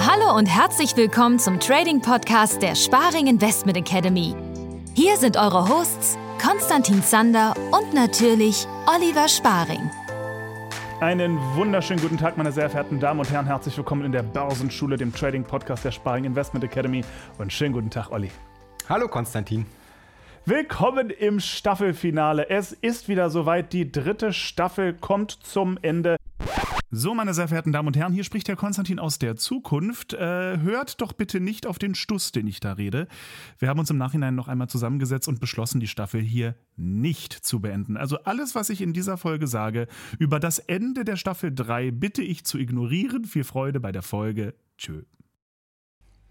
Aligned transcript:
Hallo 0.00 0.36
und 0.36 0.46
herzlich 0.46 0.96
willkommen 0.96 1.38
zum 1.38 1.58
Trading 1.58 2.02
Podcast 2.02 2.60
der 2.60 2.74
Sparing 2.74 3.26
Investment 3.26 3.78
Academy. 3.78 4.34
Hier 4.94 5.16
sind 5.16 5.38
eure 5.38 5.66
Hosts 5.68 6.18
Konstantin 6.44 7.02
Zander 7.02 7.54
und 7.70 7.94
natürlich 7.94 8.66
Oliver 8.86 9.28
Sparing. 9.28 9.90
Einen 11.00 11.38
wunderschönen 11.56 12.00
guten 12.00 12.18
Tag, 12.18 12.36
meine 12.36 12.52
sehr 12.52 12.68
verehrten 12.68 13.00
Damen 13.00 13.20
und 13.20 13.30
Herren. 13.30 13.46
Herzlich 13.46 13.76
willkommen 13.76 14.04
in 14.04 14.12
der 14.12 14.22
Börsenschule, 14.22 14.98
dem 14.98 15.14
Trading 15.14 15.44
Podcast 15.44 15.86
der 15.86 15.92
Sparing 15.92 16.24
Investment 16.24 16.64
Academy. 16.64 17.02
Und 17.38 17.50
schönen 17.52 17.72
guten 17.72 17.88
Tag, 17.90 18.10
Olli. 18.10 18.30
Hallo, 18.88 19.08
Konstantin. 19.08 19.64
Willkommen 20.44 21.10
im 21.10 21.38
Staffelfinale. 21.38 22.50
Es 22.50 22.72
ist 22.72 23.08
wieder 23.08 23.30
soweit. 23.30 23.72
Die 23.72 23.92
dritte 23.92 24.32
Staffel 24.32 24.92
kommt 24.92 25.30
zum 25.30 25.78
Ende. 25.82 26.16
So, 26.90 27.14
meine 27.14 27.32
sehr 27.32 27.46
verehrten 27.46 27.72
Damen 27.72 27.86
und 27.86 27.96
Herren, 27.96 28.12
hier 28.12 28.24
spricht 28.24 28.48
der 28.48 28.56
Konstantin 28.56 28.98
aus 28.98 29.20
der 29.20 29.36
Zukunft. 29.36 30.14
Äh, 30.14 30.58
hört 30.58 31.00
doch 31.00 31.12
bitte 31.12 31.38
nicht 31.38 31.64
auf 31.64 31.78
den 31.78 31.94
Stuss, 31.94 32.32
den 32.32 32.48
ich 32.48 32.58
da 32.58 32.72
rede. 32.72 33.06
Wir 33.60 33.68
haben 33.68 33.78
uns 33.78 33.90
im 33.90 33.98
Nachhinein 33.98 34.34
noch 34.34 34.48
einmal 34.48 34.68
zusammengesetzt 34.68 35.28
und 35.28 35.38
beschlossen, 35.38 35.78
die 35.78 35.86
Staffel 35.86 36.20
hier 36.20 36.56
nicht 36.74 37.32
zu 37.32 37.60
beenden. 37.60 37.96
Also 37.96 38.18
alles, 38.24 38.56
was 38.56 38.68
ich 38.68 38.80
in 38.82 38.92
dieser 38.92 39.18
Folge 39.18 39.46
sage 39.46 39.86
über 40.18 40.40
das 40.40 40.58
Ende 40.58 41.04
der 41.04 41.16
Staffel 41.16 41.54
3, 41.54 41.92
bitte 41.92 42.22
ich 42.22 42.44
zu 42.44 42.58
ignorieren. 42.58 43.26
Viel 43.26 43.44
Freude 43.44 43.78
bei 43.78 43.92
der 43.92 44.02
Folge. 44.02 44.54
Tschö. 44.76 45.02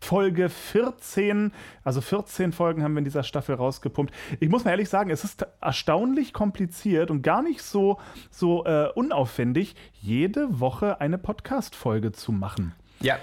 Folge 0.01 0.49
14. 0.49 1.53
Also 1.83 2.01
14 2.01 2.51
Folgen 2.51 2.83
haben 2.83 2.93
wir 2.93 2.99
in 2.99 3.05
dieser 3.05 3.23
Staffel 3.23 3.55
rausgepumpt. 3.55 4.13
Ich 4.39 4.49
muss 4.49 4.65
mal 4.65 4.71
ehrlich 4.71 4.89
sagen, 4.89 5.11
es 5.11 5.23
ist 5.23 5.45
erstaunlich 5.61 6.33
kompliziert 6.33 7.11
und 7.11 7.21
gar 7.21 7.41
nicht 7.41 7.61
so, 7.61 7.99
so 8.29 8.65
äh, 8.65 8.89
unaufwendig, 8.95 9.75
jede 9.93 10.59
Woche 10.59 10.99
eine 10.99 11.17
Podcast-Folge 11.17 12.11
zu 12.11 12.31
machen. 12.31 12.73
Ja, 12.99 13.17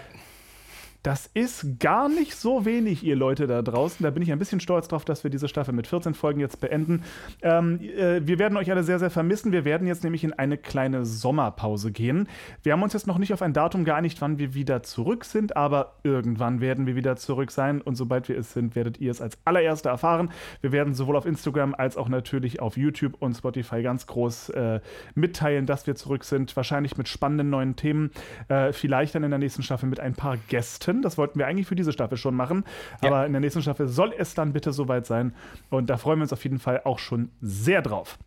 das 1.02 1.30
ist 1.32 1.78
gar 1.78 2.08
nicht 2.08 2.34
so 2.34 2.64
wenig, 2.64 3.04
ihr 3.04 3.16
Leute 3.16 3.46
da 3.46 3.62
draußen. 3.62 4.02
Da 4.02 4.10
bin 4.10 4.22
ich 4.22 4.32
ein 4.32 4.38
bisschen 4.38 4.60
stolz 4.60 4.88
drauf, 4.88 5.04
dass 5.04 5.22
wir 5.22 5.30
diese 5.30 5.48
Staffel 5.48 5.72
mit 5.72 5.86
14 5.86 6.14
Folgen 6.14 6.40
jetzt 6.40 6.60
beenden. 6.60 7.04
Ähm, 7.40 7.80
äh, 7.80 8.26
wir 8.26 8.38
werden 8.38 8.58
euch 8.58 8.70
alle 8.70 8.82
sehr, 8.82 8.98
sehr 8.98 9.10
vermissen. 9.10 9.52
Wir 9.52 9.64
werden 9.64 9.86
jetzt 9.86 10.02
nämlich 10.02 10.24
in 10.24 10.32
eine 10.32 10.58
kleine 10.58 11.04
Sommerpause 11.04 11.92
gehen. 11.92 12.28
Wir 12.62 12.72
haben 12.72 12.82
uns 12.82 12.92
jetzt 12.94 13.06
noch 13.06 13.18
nicht 13.18 13.32
auf 13.32 13.42
ein 13.42 13.52
Datum 13.52 13.84
geeinigt, 13.84 14.20
wann 14.20 14.38
wir 14.38 14.54
wieder 14.54 14.82
zurück 14.82 15.24
sind, 15.24 15.56
aber 15.56 15.94
irgendwann 16.02 16.60
werden 16.60 16.86
wir 16.86 16.96
wieder 16.96 17.16
zurück 17.16 17.52
sein. 17.52 17.80
Und 17.80 17.94
sobald 17.94 18.28
wir 18.28 18.36
es 18.36 18.52
sind, 18.52 18.74
werdet 18.74 18.98
ihr 18.98 19.12
es 19.12 19.20
als 19.20 19.38
allererste 19.44 19.88
erfahren. 19.88 20.30
Wir 20.60 20.72
werden 20.72 20.94
sowohl 20.94 21.16
auf 21.16 21.26
Instagram 21.26 21.74
als 21.74 21.96
auch 21.96 22.08
natürlich 22.08 22.60
auf 22.60 22.76
YouTube 22.76 23.14
und 23.20 23.34
Spotify 23.34 23.82
ganz 23.82 24.06
groß 24.08 24.50
äh, 24.50 24.80
mitteilen, 25.14 25.66
dass 25.66 25.86
wir 25.86 25.94
zurück 25.94 26.24
sind. 26.24 26.56
Wahrscheinlich 26.56 26.96
mit 26.96 27.08
spannenden 27.08 27.50
neuen 27.50 27.76
Themen. 27.76 28.10
Äh, 28.48 28.72
vielleicht 28.72 29.14
dann 29.14 29.22
in 29.22 29.30
der 29.30 29.38
nächsten 29.38 29.62
Staffel 29.62 29.88
mit 29.88 30.00
ein 30.00 30.14
paar 30.14 30.36
Gästen. 30.48 30.87
Das 31.02 31.18
wollten 31.18 31.38
wir 31.38 31.46
eigentlich 31.46 31.66
für 31.66 31.74
diese 31.74 31.92
Staffel 31.92 32.18
schon 32.18 32.34
machen. 32.34 32.64
Ja. 33.02 33.08
Aber 33.08 33.26
in 33.26 33.32
der 33.32 33.40
nächsten 33.40 33.62
Staffel 33.62 33.88
soll 33.88 34.14
es 34.16 34.34
dann 34.34 34.52
bitte 34.52 34.72
soweit 34.72 35.06
sein. 35.06 35.34
Und 35.70 35.90
da 35.90 35.96
freuen 35.96 36.18
wir 36.18 36.22
uns 36.22 36.32
auf 36.32 36.42
jeden 36.44 36.58
Fall 36.58 36.82
auch 36.84 36.98
schon 36.98 37.30
sehr 37.40 37.82
drauf. 37.82 38.18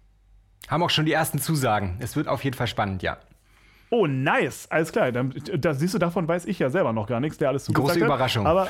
Haben 0.68 0.84
auch 0.84 0.90
schon 0.90 1.06
die 1.06 1.14
ersten 1.14 1.40
Zusagen. 1.40 1.98
Es 2.00 2.16
wird 2.16 2.28
auf 2.28 2.44
jeden 2.44 2.56
Fall 2.56 2.68
spannend, 2.68 3.04
ja. 3.04 3.18
Oh, 3.90 4.08
nice. 4.08 4.68
Alles 4.70 4.92
klar. 4.92 5.12
Dann, 5.12 5.34
da 5.58 5.74
siehst 5.74 5.94
du, 5.94 5.98
davon 5.98 6.28
weiß 6.28 6.46
ich 6.46 6.60
ja 6.60 6.70
selber 6.70 6.94
noch 6.94 7.08
gar 7.08 7.20
nichts, 7.20 7.38
der 7.38 7.50
alles 7.50 7.66
zugesagt 7.66 7.96
Große 7.96 8.06
Überraschung. 8.06 8.48
Aber 8.48 8.70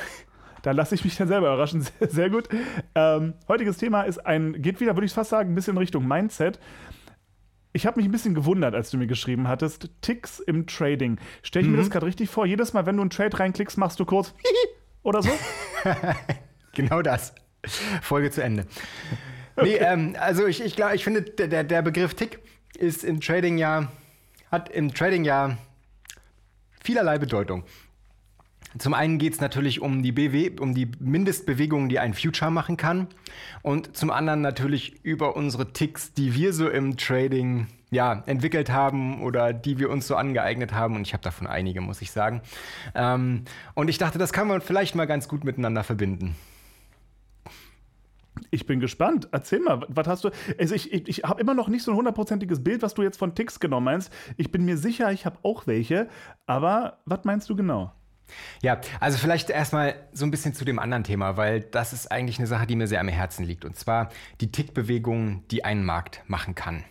da 0.62 0.72
lasse 0.72 0.94
ich 0.94 1.04
mich 1.04 1.16
dann 1.16 1.28
selber 1.28 1.48
überraschen. 1.48 1.82
Sehr, 1.82 2.08
sehr 2.08 2.30
gut. 2.30 2.48
Ähm, 2.94 3.34
heutiges 3.48 3.76
Thema 3.76 4.02
ist 4.02 4.18
ein, 4.18 4.60
geht 4.60 4.80
wieder, 4.80 4.96
würde 4.96 5.06
ich 5.06 5.12
fast 5.12 5.30
sagen, 5.30 5.52
ein 5.52 5.54
bisschen 5.54 5.78
Richtung 5.78 6.06
Mindset 6.06 6.58
ich 7.72 7.86
habe 7.86 7.98
mich 7.98 8.08
ein 8.08 8.12
bisschen 8.12 8.34
gewundert, 8.34 8.74
als 8.74 8.90
du 8.90 8.98
mir 8.98 9.06
geschrieben 9.06 9.48
hattest, 9.48 9.90
Ticks 10.02 10.40
im 10.40 10.66
Trading. 10.66 11.18
Stell 11.42 11.62
ich 11.62 11.68
mhm. 11.68 11.76
mir 11.76 11.80
das 11.80 11.90
gerade 11.90 12.06
richtig 12.06 12.28
vor? 12.28 12.46
Jedes 12.46 12.72
Mal, 12.72 12.86
wenn 12.86 12.96
du 12.96 13.02
einen 13.02 13.10
Trade 13.10 13.38
reinklickst, 13.38 13.78
machst 13.78 13.98
du 13.98 14.04
kurz 14.04 14.34
oder 15.02 15.22
so? 15.22 15.30
genau 16.74 17.02
das. 17.02 17.34
Folge 18.02 18.30
zu 18.30 18.42
Ende. 18.42 18.66
Okay. 19.56 19.68
Nee, 19.68 19.76
ähm, 19.76 20.16
also 20.18 20.46
ich, 20.46 20.62
ich 20.62 20.76
glaube, 20.76 20.96
ich 20.96 21.04
finde, 21.04 21.22
der, 21.22 21.64
der 21.64 21.82
Begriff 21.82 22.14
Tick 22.14 22.40
ist 22.76 23.04
im 23.04 23.20
Trading 23.20 23.58
ja, 23.58 23.90
hat 24.50 24.68
im 24.70 24.92
Trading 24.92 25.24
ja 25.24 25.56
vielerlei 26.82 27.18
Bedeutung. 27.18 27.64
Zum 28.78 28.94
einen 28.94 29.18
geht 29.18 29.34
es 29.34 29.40
natürlich 29.40 29.80
um 29.80 30.02
die, 30.02 30.12
BW, 30.12 30.52
um 30.60 30.74
die 30.74 30.90
Mindestbewegungen, 30.98 31.88
die 31.88 31.98
ein 31.98 32.14
Future 32.14 32.50
machen 32.50 32.76
kann. 32.76 33.08
Und 33.62 33.96
zum 33.96 34.10
anderen 34.10 34.40
natürlich 34.40 35.04
über 35.04 35.36
unsere 35.36 35.72
Ticks, 35.72 36.12
die 36.14 36.34
wir 36.34 36.52
so 36.52 36.68
im 36.68 36.96
Trading 36.96 37.66
ja, 37.90 38.22
entwickelt 38.26 38.70
haben 38.70 39.22
oder 39.22 39.52
die 39.52 39.78
wir 39.78 39.90
uns 39.90 40.06
so 40.06 40.16
angeeignet 40.16 40.72
haben. 40.72 40.96
Und 40.96 41.06
ich 41.06 41.12
habe 41.12 41.22
davon 41.22 41.46
einige, 41.46 41.80
muss 41.82 42.00
ich 42.00 42.10
sagen. 42.10 42.40
Ähm, 42.94 43.44
und 43.74 43.88
ich 43.88 43.98
dachte, 43.98 44.18
das 44.18 44.32
kann 44.32 44.48
man 44.48 44.62
vielleicht 44.62 44.94
mal 44.94 45.06
ganz 45.06 45.28
gut 45.28 45.44
miteinander 45.44 45.84
verbinden. 45.84 46.34
Ich 48.50 48.66
bin 48.66 48.80
gespannt. 48.80 49.28
Erzähl 49.30 49.60
mal, 49.60 49.84
was 49.88 50.06
hast 50.08 50.24
du. 50.24 50.30
Also 50.58 50.74
ich, 50.74 50.92
ich, 50.92 51.06
ich 51.06 51.24
habe 51.24 51.40
immer 51.40 51.54
noch 51.54 51.68
nicht 51.68 51.82
so 51.82 51.90
ein 51.90 51.96
hundertprozentiges 51.96 52.64
Bild, 52.64 52.80
was 52.80 52.94
du 52.94 53.02
jetzt 53.02 53.18
von 53.18 53.34
Ticks 53.34 53.60
genommen 53.60 53.84
meinst. 53.84 54.10
Ich 54.38 54.50
bin 54.50 54.64
mir 54.64 54.78
sicher, 54.78 55.12
ich 55.12 55.26
habe 55.26 55.38
auch 55.42 55.66
welche. 55.66 56.08
Aber 56.46 56.98
was 57.04 57.24
meinst 57.24 57.50
du 57.50 57.56
genau? 57.56 57.92
Ja, 58.62 58.80
also 59.00 59.18
vielleicht 59.18 59.50
erstmal 59.50 59.94
so 60.12 60.24
ein 60.24 60.30
bisschen 60.30 60.54
zu 60.54 60.64
dem 60.64 60.78
anderen 60.78 61.04
Thema, 61.04 61.36
weil 61.36 61.60
das 61.60 61.92
ist 61.92 62.10
eigentlich 62.10 62.38
eine 62.38 62.46
Sache, 62.46 62.66
die 62.66 62.76
mir 62.76 62.86
sehr 62.86 63.00
am 63.00 63.08
Herzen 63.08 63.44
liegt. 63.44 63.64
Und 63.64 63.76
zwar 63.76 64.10
die 64.40 64.52
Tickbewegung, 64.52 65.46
die 65.50 65.64
ein 65.64 65.84
Markt 65.84 66.22
machen 66.26 66.54
kann. 66.54 66.84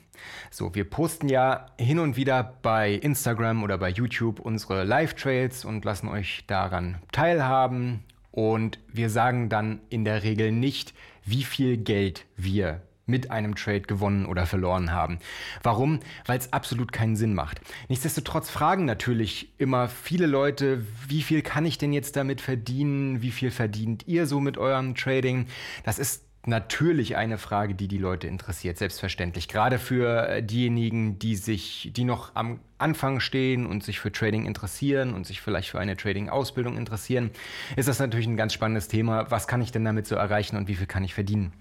So, 0.49 0.75
wir 0.75 0.89
posten 0.89 1.29
ja 1.29 1.67
hin 1.79 1.99
und 1.99 2.15
wieder 2.15 2.57
bei 2.61 2.93
Instagram 2.93 3.63
oder 3.63 3.77
bei 3.77 3.89
YouTube 3.89 4.39
unsere 4.39 4.83
Live-Trails 4.83 5.65
und 5.65 5.85
lassen 5.85 6.07
euch 6.07 6.43
daran 6.47 7.01
teilhaben. 7.11 8.03
Und 8.31 8.79
wir 8.87 9.09
sagen 9.09 9.49
dann 9.49 9.81
in 9.89 10.05
der 10.05 10.23
Regel 10.23 10.51
nicht, 10.51 10.93
wie 11.23 11.43
viel 11.43 11.77
Geld 11.77 12.25
wir 12.37 12.81
mit 13.11 13.29
einem 13.29 13.53
Trade 13.55 13.81
gewonnen 13.81 14.25
oder 14.25 14.47
verloren 14.47 14.91
haben. 14.91 15.19
Warum? 15.61 15.99
Weil 16.25 16.39
es 16.39 16.51
absolut 16.51 16.91
keinen 16.91 17.15
Sinn 17.15 17.35
macht. 17.35 17.61
Nichtsdestotrotz 17.89 18.49
fragen 18.49 18.85
natürlich 18.85 19.49
immer 19.59 19.87
viele 19.87 20.25
Leute, 20.25 20.83
wie 21.07 21.21
viel 21.21 21.43
kann 21.43 21.65
ich 21.65 21.77
denn 21.77 21.93
jetzt 21.93 22.15
damit 22.15 22.41
verdienen? 22.41 23.21
Wie 23.21 23.31
viel 23.31 23.51
verdient 23.51 24.07
ihr 24.07 24.25
so 24.25 24.39
mit 24.39 24.57
eurem 24.57 24.95
Trading? 24.95 25.45
Das 25.83 25.99
ist 25.99 26.23
natürlich 26.45 27.17
eine 27.17 27.37
Frage, 27.37 27.75
die 27.75 27.87
die 27.87 27.97
Leute 27.97 28.27
interessiert, 28.27 28.77
selbstverständlich. 28.77 29.47
Gerade 29.47 29.77
für 29.77 30.27
äh, 30.27 30.43
diejenigen, 30.43 31.19
die 31.19 31.35
sich, 31.35 31.91
die 31.95 32.03
noch 32.03 32.35
am 32.35 32.59
Anfang 32.77 33.19
stehen 33.19 33.67
und 33.67 33.83
sich 33.83 33.99
für 33.99 34.11
Trading 34.11 34.45
interessieren 34.45 35.13
und 35.13 35.27
sich 35.27 35.41
vielleicht 35.41 35.69
für 35.69 35.79
eine 35.79 35.95
Trading-Ausbildung 35.95 36.77
interessieren, 36.77 37.29
ist 37.75 37.87
das 37.87 37.99
natürlich 37.99 38.27
ein 38.27 38.37
ganz 38.37 38.53
spannendes 38.53 38.87
Thema. 38.87 39.29
Was 39.29 39.47
kann 39.47 39.61
ich 39.61 39.71
denn 39.71 39.85
damit 39.85 40.07
so 40.07 40.15
erreichen 40.15 40.57
und 40.57 40.67
wie 40.67 40.75
viel 40.75 40.87
kann 40.87 41.03
ich 41.03 41.13
verdienen? 41.13 41.53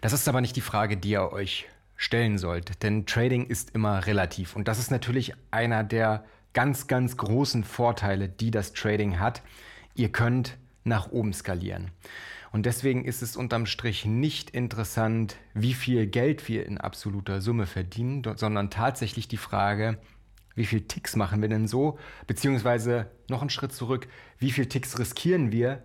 Das 0.00 0.12
ist 0.12 0.28
aber 0.28 0.40
nicht 0.40 0.56
die 0.56 0.60
Frage, 0.60 0.96
die 0.96 1.10
ihr 1.10 1.32
euch 1.32 1.66
stellen 1.96 2.38
sollt, 2.38 2.82
denn 2.82 3.04
Trading 3.06 3.46
ist 3.46 3.74
immer 3.74 4.06
relativ 4.06 4.56
und 4.56 4.68
das 4.68 4.78
ist 4.78 4.90
natürlich 4.90 5.34
einer 5.50 5.84
der 5.84 6.24
ganz, 6.52 6.86
ganz 6.86 7.16
großen 7.16 7.64
Vorteile, 7.64 8.28
die 8.28 8.50
das 8.50 8.72
Trading 8.72 9.20
hat. 9.20 9.42
Ihr 9.94 10.10
könnt 10.10 10.56
nach 10.84 11.10
oben 11.10 11.32
skalieren. 11.32 11.90
Und 12.52 12.66
deswegen 12.66 13.04
ist 13.04 13.22
es 13.22 13.36
unterm 13.36 13.66
Strich 13.66 14.04
nicht 14.04 14.50
interessant, 14.50 15.36
wie 15.54 15.74
viel 15.74 16.06
Geld 16.06 16.48
wir 16.48 16.66
in 16.66 16.78
absoluter 16.78 17.40
Summe 17.40 17.66
verdienen, 17.66 18.22
sondern 18.36 18.70
tatsächlich 18.70 19.28
die 19.28 19.36
Frage, 19.36 19.98
wie 20.56 20.66
viel 20.66 20.80
Ticks 20.80 21.14
machen 21.14 21.42
wir 21.42 21.48
denn 21.48 21.68
so? 21.68 21.98
Beziehungsweise 22.26 23.08
noch 23.28 23.40
einen 23.40 23.50
Schritt 23.50 23.72
zurück, 23.72 24.08
wie 24.38 24.50
viel 24.50 24.66
Ticks 24.66 24.98
riskieren 24.98 25.52
wir 25.52 25.84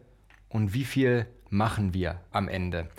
und 0.49 0.73
wie 0.73 0.85
viel 0.85 1.27
machen 1.49 1.93
wir 1.93 2.19
am 2.31 2.47
Ende? 2.47 2.89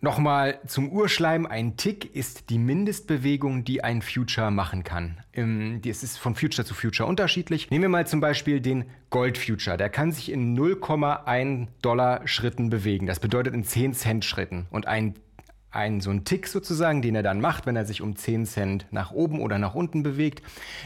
Nochmal 0.00 0.60
zum 0.66 0.90
Urschleim. 0.90 1.46
Ein 1.46 1.76
Tick 1.76 2.14
ist 2.14 2.50
die 2.50 2.58
Mindestbewegung, 2.58 3.64
die 3.64 3.82
ein 3.82 4.02
Future 4.02 4.50
machen 4.50 4.84
kann. 4.84 5.18
Es 5.32 6.02
ist 6.02 6.18
von 6.18 6.34
Future 6.34 6.66
zu 6.66 6.74
Future 6.74 7.08
unterschiedlich. 7.08 7.70
Nehmen 7.70 7.82
wir 7.82 7.88
mal 7.88 8.06
zum 8.06 8.20
Beispiel 8.20 8.60
den 8.60 8.84
Gold 9.10 9.38
Future. 9.38 9.76
Der 9.76 9.88
kann 9.88 10.12
sich 10.12 10.30
in 10.30 10.56
0,1 10.56 11.68
Dollar 11.82 12.26
Schritten 12.26 12.70
bewegen. 12.70 13.06
Das 13.06 13.20
bedeutet 13.20 13.54
in 13.54 13.64
10 13.64 13.94
Cent 13.94 14.24
Schritten. 14.24 14.66
Und 14.70 14.86
ein 14.86 15.14
ein, 15.76 16.00
so 16.00 16.10
ein 16.10 16.24
Tick 16.24 16.46
sozusagen, 16.46 17.02
den 17.02 17.14
er 17.14 17.22
dann 17.22 17.40
macht, 17.40 17.66
wenn 17.66 17.76
er 17.76 17.84
sich 17.84 18.00
um 18.00 18.16
10 18.16 18.46
Cent 18.46 18.86
nach 18.90 19.12
oben 19.12 19.40
oder 19.40 19.58
nach 19.58 19.74
unten 19.74 20.02
bewegt, 20.02 20.42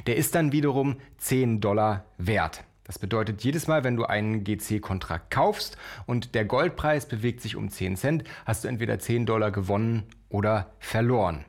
der 0.07 0.17
ist 0.17 0.35
dann 0.35 0.53
wiederum 0.53 0.97
10 1.19 1.61
Dollar 1.61 2.05
wert. 2.19 2.65
Das 2.91 2.99
bedeutet, 2.99 3.45
jedes 3.45 3.69
Mal, 3.69 3.85
wenn 3.85 3.95
du 3.95 4.05
einen 4.05 4.43
GC-Kontrakt 4.43 5.31
kaufst 5.31 5.77
und 6.07 6.35
der 6.35 6.45
Goldpreis 6.45 7.07
bewegt 7.07 7.41
sich 7.41 7.55
um 7.55 7.71
10 7.71 7.97
Cent, 7.97 8.25
hast 8.45 8.65
du 8.65 8.69
entweder 8.69 8.99
10 8.99 9.27
Dollar 9.27 9.53
gewonnen 9.53 10.07
oder 10.29 10.73
verloren. 10.81 11.45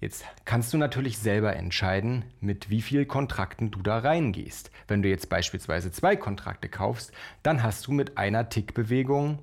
Jetzt 0.00 0.22
kannst 0.44 0.74
du 0.74 0.76
natürlich 0.76 1.16
selber 1.16 1.56
entscheiden, 1.56 2.26
mit 2.42 2.68
wie 2.68 2.82
vielen 2.82 3.08
Kontrakten 3.08 3.70
du 3.70 3.80
da 3.80 4.00
reingehst. 4.00 4.70
Wenn 4.86 5.00
du 5.00 5.08
jetzt 5.08 5.30
beispielsweise 5.30 5.92
zwei 5.92 6.14
Kontrakte 6.14 6.68
kaufst, 6.68 7.10
dann 7.42 7.62
hast 7.62 7.86
du 7.86 7.92
mit 7.92 8.18
einer 8.18 8.50
Tickbewegung 8.50 9.38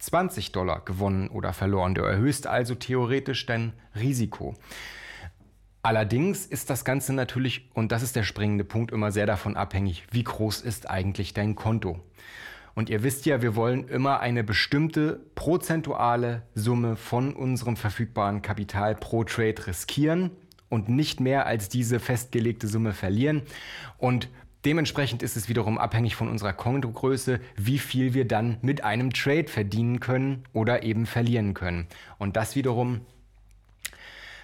20 0.00 0.50
Dollar 0.50 0.84
gewonnen 0.84 1.28
oder 1.28 1.52
verloren. 1.52 1.94
Du 1.94 2.02
erhöhst 2.02 2.48
also 2.48 2.74
theoretisch 2.74 3.46
dein 3.46 3.74
Risiko. 3.94 4.56
Allerdings 5.82 6.44
ist 6.44 6.70
das 6.70 6.84
Ganze 6.84 7.12
natürlich, 7.12 7.70
und 7.72 7.92
das 7.92 8.02
ist 8.02 8.16
der 8.16 8.24
springende 8.24 8.64
Punkt, 8.64 8.90
immer 8.90 9.12
sehr 9.12 9.26
davon 9.26 9.56
abhängig, 9.56 10.04
wie 10.10 10.24
groß 10.24 10.60
ist 10.60 10.90
eigentlich 10.90 11.34
dein 11.34 11.54
Konto. 11.54 12.00
Und 12.74 12.90
ihr 12.90 13.02
wisst 13.02 13.26
ja, 13.26 13.42
wir 13.42 13.56
wollen 13.56 13.88
immer 13.88 14.20
eine 14.20 14.44
bestimmte 14.44 15.20
prozentuale 15.34 16.42
Summe 16.54 16.94
von 16.94 17.34
unserem 17.34 17.76
verfügbaren 17.76 18.42
Kapital 18.42 18.94
pro 18.94 19.24
Trade 19.24 19.66
riskieren 19.66 20.30
und 20.68 20.88
nicht 20.88 21.20
mehr 21.20 21.46
als 21.46 21.68
diese 21.68 21.98
festgelegte 21.98 22.68
Summe 22.68 22.92
verlieren. 22.92 23.42
Und 23.96 24.28
dementsprechend 24.64 25.22
ist 25.22 25.36
es 25.36 25.48
wiederum 25.48 25.78
abhängig 25.78 26.14
von 26.14 26.28
unserer 26.28 26.52
Kontogröße, 26.52 27.40
wie 27.56 27.78
viel 27.78 28.14
wir 28.14 28.26
dann 28.26 28.58
mit 28.62 28.84
einem 28.84 29.12
Trade 29.12 29.48
verdienen 29.48 29.98
können 29.98 30.44
oder 30.52 30.82
eben 30.82 31.06
verlieren 31.06 31.54
können. 31.54 31.88
Und 32.18 32.36
das 32.36 32.54
wiederum 32.54 33.00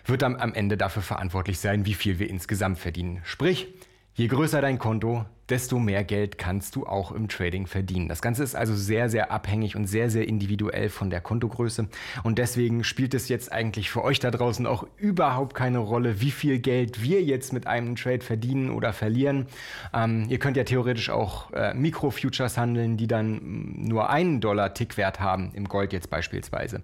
wird 0.04 0.22
dann 0.22 0.36
am 0.36 0.54
Ende 0.54 0.76
dafür 0.76 1.02
verantwortlich 1.02 1.58
sein, 1.58 1.86
wie 1.86 1.94
viel 1.94 2.18
wir 2.18 2.28
insgesamt 2.28 2.78
verdienen. 2.78 3.20
Sprich, 3.24 3.68
je 4.14 4.26
größer 4.26 4.60
dein 4.60 4.78
Konto, 4.78 5.24
desto 5.48 5.78
mehr 5.78 6.04
Geld 6.04 6.38
kannst 6.38 6.76
du 6.76 6.86
auch 6.86 7.12
im 7.12 7.28
Trading 7.28 7.66
verdienen. 7.66 8.08
Das 8.08 8.22
Ganze 8.22 8.42
ist 8.42 8.54
also 8.54 8.74
sehr, 8.74 9.08
sehr 9.08 9.30
abhängig 9.30 9.76
und 9.76 9.86
sehr, 9.86 10.10
sehr 10.10 10.26
individuell 10.26 10.88
von 10.88 11.10
der 11.10 11.20
Kontogröße. 11.20 11.88
Und 12.22 12.38
deswegen 12.38 12.84
spielt 12.84 13.14
es 13.14 13.28
jetzt 13.28 13.52
eigentlich 13.52 13.90
für 13.90 14.02
euch 14.02 14.20
da 14.20 14.30
draußen 14.30 14.66
auch 14.66 14.86
überhaupt 14.96 15.54
keine 15.54 15.78
Rolle, 15.78 16.20
wie 16.20 16.30
viel 16.30 16.58
Geld 16.58 17.02
wir 17.02 17.22
jetzt 17.22 17.52
mit 17.52 17.66
einem 17.66 17.96
Trade 17.96 18.20
verdienen 18.20 18.70
oder 18.70 18.92
verlieren. 18.92 19.46
Ähm, 19.92 20.26
ihr 20.28 20.38
könnt 20.38 20.56
ja 20.56 20.64
theoretisch 20.64 21.10
auch 21.10 21.52
äh, 21.52 21.74
Mikro-Futures 21.74 22.56
handeln, 22.56 22.96
die 22.96 23.06
dann 23.06 23.74
nur 23.76 24.10
einen 24.10 24.40
Dollar 24.40 24.74
Tickwert 24.74 25.20
haben, 25.20 25.52
im 25.54 25.68
Gold 25.68 25.92
jetzt 25.92 26.10
beispielsweise. 26.10 26.82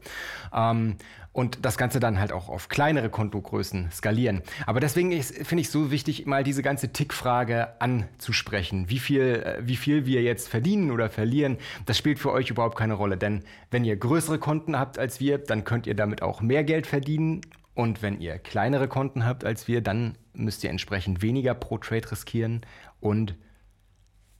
Ähm, 0.54 0.96
und 1.32 1.64
das 1.64 1.78
Ganze 1.78 2.00
dann 2.00 2.18
halt 2.18 2.32
auch 2.32 2.48
auf 2.48 2.68
kleinere 2.68 3.08
Kontogrößen 3.08 3.90
skalieren. 3.92 4.42
Aber 4.66 4.80
deswegen 4.80 5.10
finde 5.22 5.60
ich 5.60 5.68
es 5.68 5.72
so 5.72 5.90
wichtig, 5.92 6.26
mal 6.26 6.42
diese 6.42 6.62
ganze 6.62 6.92
Tick-Frage 6.92 7.80
anzusprechen. 7.80 8.49
Wie 8.88 8.98
viel, 8.98 9.42
äh, 9.44 9.58
wie 9.62 9.76
viel 9.76 10.06
wir 10.06 10.22
jetzt 10.22 10.48
verdienen 10.48 10.90
oder 10.90 11.10
verlieren, 11.10 11.58
das 11.86 11.98
spielt 11.98 12.18
für 12.18 12.32
euch 12.32 12.50
überhaupt 12.50 12.76
keine 12.76 12.94
Rolle. 12.94 13.16
Denn 13.16 13.44
wenn 13.70 13.84
ihr 13.84 13.96
größere 13.96 14.38
Konten 14.38 14.78
habt 14.78 14.98
als 14.98 15.20
wir, 15.20 15.38
dann 15.38 15.64
könnt 15.64 15.86
ihr 15.86 15.94
damit 15.94 16.22
auch 16.22 16.40
mehr 16.40 16.64
Geld 16.64 16.86
verdienen. 16.86 17.40
Und 17.74 18.02
wenn 18.02 18.20
ihr 18.20 18.38
kleinere 18.38 18.88
Konten 18.88 19.24
habt 19.24 19.44
als 19.44 19.68
wir, 19.68 19.80
dann 19.80 20.18
müsst 20.34 20.64
ihr 20.64 20.70
entsprechend 20.70 21.22
weniger 21.22 21.54
pro 21.54 21.78
Trade 21.78 22.10
riskieren 22.10 22.62
und 23.00 23.36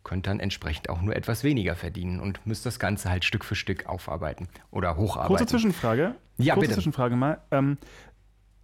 könnt 0.02 0.26
dann 0.26 0.40
entsprechend 0.40 0.88
auch 0.88 1.02
nur 1.02 1.14
etwas 1.14 1.44
weniger 1.44 1.76
verdienen 1.76 2.20
und 2.20 2.46
müsst 2.46 2.64
das 2.66 2.78
Ganze 2.78 3.10
halt 3.10 3.24
Stück 3.24 3.44
für 3.44 3.54
Stück 3.54 3.86
aufarbeiten 3.86 4.48
oder 4.70 4.96
hocharbeiten. 4.96 5.36
Kurze 5.36 5.46
Zwischenfrage. 5.46 6.14
Ja, 6.38 6.54
Kurze 6.54 6.68
bitte. 6.68 6.74
Zwischenfrage 6.74 7.16
mal. 7.16 7.40
Ähm, 7.50 7.78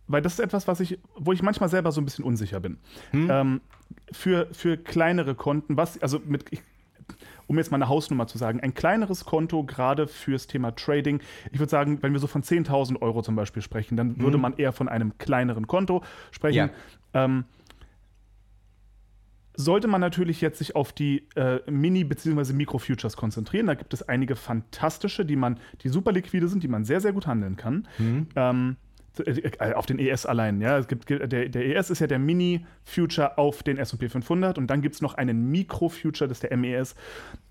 weil 0.08 0.22
das 0.22 0.34
ist 0.34 0.40
etwas, 0.40 0.69
was 0.69 0.81
ich, 0.81 0.98
wo 1.16 1.32
ich 1.32 1.43
manchmal 1.43 1.69
selber 1.69 1.93
so 1.93 2.00
ein 2.00 2.04
bisschen 2.04 2.25
unsicher 2.25 2.60
bin. 2.60 2.78
Hm? 3.10 3.28
Ähm, 3.31 3.60
für, 4.12 4.48
für 4.52 4.76
kleinere 4.76 5.34
Konten, 5.34 5.76
was, 5.76 6.00
also 6.02 6.20
mit, 6.24 6.44
um 7.46 7.56
jetzt 7.58 7.70
mal 7.70 7.76
eine 7.76 7.88
Hausnummer 7.88 8.26
zu 8.26 8.38
sagen, 8.38 8.60
ein 8.60 8.74
kleineres 8.74 9.24
Konto 9.24 9.64
gerade 9.64 10.06
fürs 10.08 10.46
Thema 10.46 10.74
Trading, 10.74 11.20
ich 11.52 11.58
würde 11.58 11.70
sagen, 11.70 12.02
wenn 12.02 12.12
wir 12.12 12.18
so 12.20 12.26
von 12.26 12.42
10.000 12.42 13.00
Euro 13.02 13.22
zum 13.22 13.36
Beispiel 13.36 13.62
sprechen, 13.62 13.96
dann 13.96 14.18
würde 14.20 14.36
Mhm. 14.38 14.42
man 14.42 14.54
eher 14.56 14.72
von 14.72 14.88
einem 14.88 15.16
kleineren 15.18 15.66
Konto 15.66 16.02
sprechen. 16.32 16.70
Ähm, 17.14 17.44
sollte 19.58 19.88
man 19.88 20.02
natürlich 20.02 20.42
jetzt 20.42 20.58
sich 20.58 20.76
auf 20.76 20.92
die 20.92 21.26
äh, 21.34 21.60
Mini- 21.70 22.04
bzw. 22.04 22.52
Mikro-Futures 22.52 23.16
konzentrieren. 23.16 23.66
Da 23.66 23.74
gibt 23.74 23.94
es 23.94 24.02
einige 24.06 24.36
fantastische, 24.36 25.24
die 25.24 25.36
man, 25.36 25.58
die 25.82 25.88
super 25.88 26.12
liquide 26.12 26.46
sind, 26.48 26.62
die 26.62 26.68
man 26.68 26.84
sehr, 26.84 27.00
sehr 27.00 27.14
gut 27.14 27.26
handeln 27.26 27.56
kann. 27.56 27.88
Ähm, 27.98 28.28
äh, 28.34 28.85
auf 29.74 29.86
den 29.86 29.98
ES 29.98 30.26
allein, 30.26 30.60
ja. 30.60 30.78
Es 30.78 30.88
gibt, 30.88 31.08
der, 31.08 31.26
der 31.26 31.76
ES 31.76 31.90
ist 31.90 32.00
ja 32.00 32.06
der 32.06 32.18
Mini-Future 32.18 33.38
auf 33.38 33.62
den 33.62 33.78
SP 33.78 34.08
500 34.08 34.58
und 34.58 34.68
dann 34.68 34.82
gibt 34.82 34.94
es 34.94 35.02
noch 35.02 35.14
einen 35.14 35.50
Mikro-Future, 35.50 36.28
das 36.28 36.38
ist 36.38 36.42
der 36.42 36.56
MES. 36.56 36.94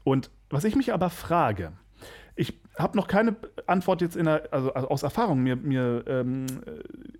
Und 0.03 0.29
was 0.49 0.63
ich 0.63 0.75
mich 0.75 0.93
aber 0.93 1.09
frage, 1.09 1.71
ich 2.35 2.59
habe 2.77 2.97
noch 2.97 3.07
keine 3.07 3.35
Antwort 3.65 4.01
jetzt 4.01 4.15
in 4.15 4.25
der, 4.25 4.49
also, 4.51 4.73
also 4.73 4.89
aus 4.89 5.03
Erfahrung, 5.03 5.41
mir, 5.41 5.55
mir 5.55 6.03
ähm, 6.07 6.45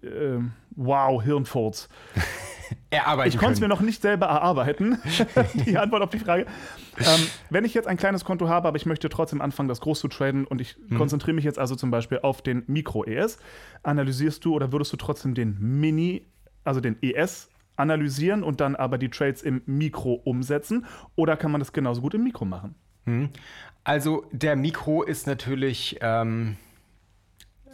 äh, 0.04 0.08
äh, 0.08 0.42
wow, 0.72 1.24
Hirnfurz. 1.24 1.90
Erarbeiten 2.90 3.30
Ich 3.30 3.38
konnte 3.38 3.54
es 3.54 3.60
mir 3.60 3.68
noch 3.68 3.82
nicht 3.82 4.02
selber 4.02 4.28
erarbeiten, 4.28 4.98
die 5.66 5.78
Antwort 5.78 6.02
auf 6.04 6.10
die 6.10 6.20
Frage. 6.20 6.46
Ähm, 7.00 7.28
wenn 7.50 7.66
ich 7.66 7.74
jetzt 7.74 7.88
ein 7.88 7.98
kleines 7.98 8.24
Konto 8.26 8.48
habe, 8.48 8.68
aber 8.68 8.78
ich 8.78 8.86
möchte 8.86 9.10
trotzdem 9.10 9.42
anfangen, 9.42 9.68
das 9.70 9.82
groß 9.82 10.00
zu 10.00 10.08
traden 10.08 10.46
und 10.46 10.62
ich 10.62 10.78
Mhm. 10.88 10.98
konzentriere 10.98 11.36
mich 11.36 11.44
jetzt 11.46 11.60
also 11.60 11.76
zum 11.76 11.92
Beispiel 11.92 12.20
auf 12.22 12.42
den 12.42 12.64
Mikro-ES, 12.68 13.38
analysierst 13.84 14.44
du 14.46 14.54
oder 14.54 14.72
würdest 14.72 14.94
du 14.94 14.98
trotzdem 14.98 15.34
den 15.36 15.58
Mini, 15.60 16.26
also 16.64 16.80
den 16.82 16.98
ES 17.02 17.50
analysieren 17.76 18.44
und 18.44 18.62
dann 18.62 18.76
aber 18.76 18.98
die 18.98 19.10
Trades 19.10 19.42
im 19.42 19.62
Mikro 19.66 20.14
umsetzen? 20.24 20.86
Oder 21.16 21.36
kann 21.38 21.52
man 21.52 21.60
das 21.60 21.74
genauso 21.74 22.02
gut 22.02 22.14
im 22.14 22.24
Mikro 22.24 22.46
machen? 22.46 22.76
Also 23.84 24.26
der 24.32 24.56
Mikro 24.56 25.04
ist 25.04 25.28
natürlich, 25.28 25.98
ähm, 26.02 26.56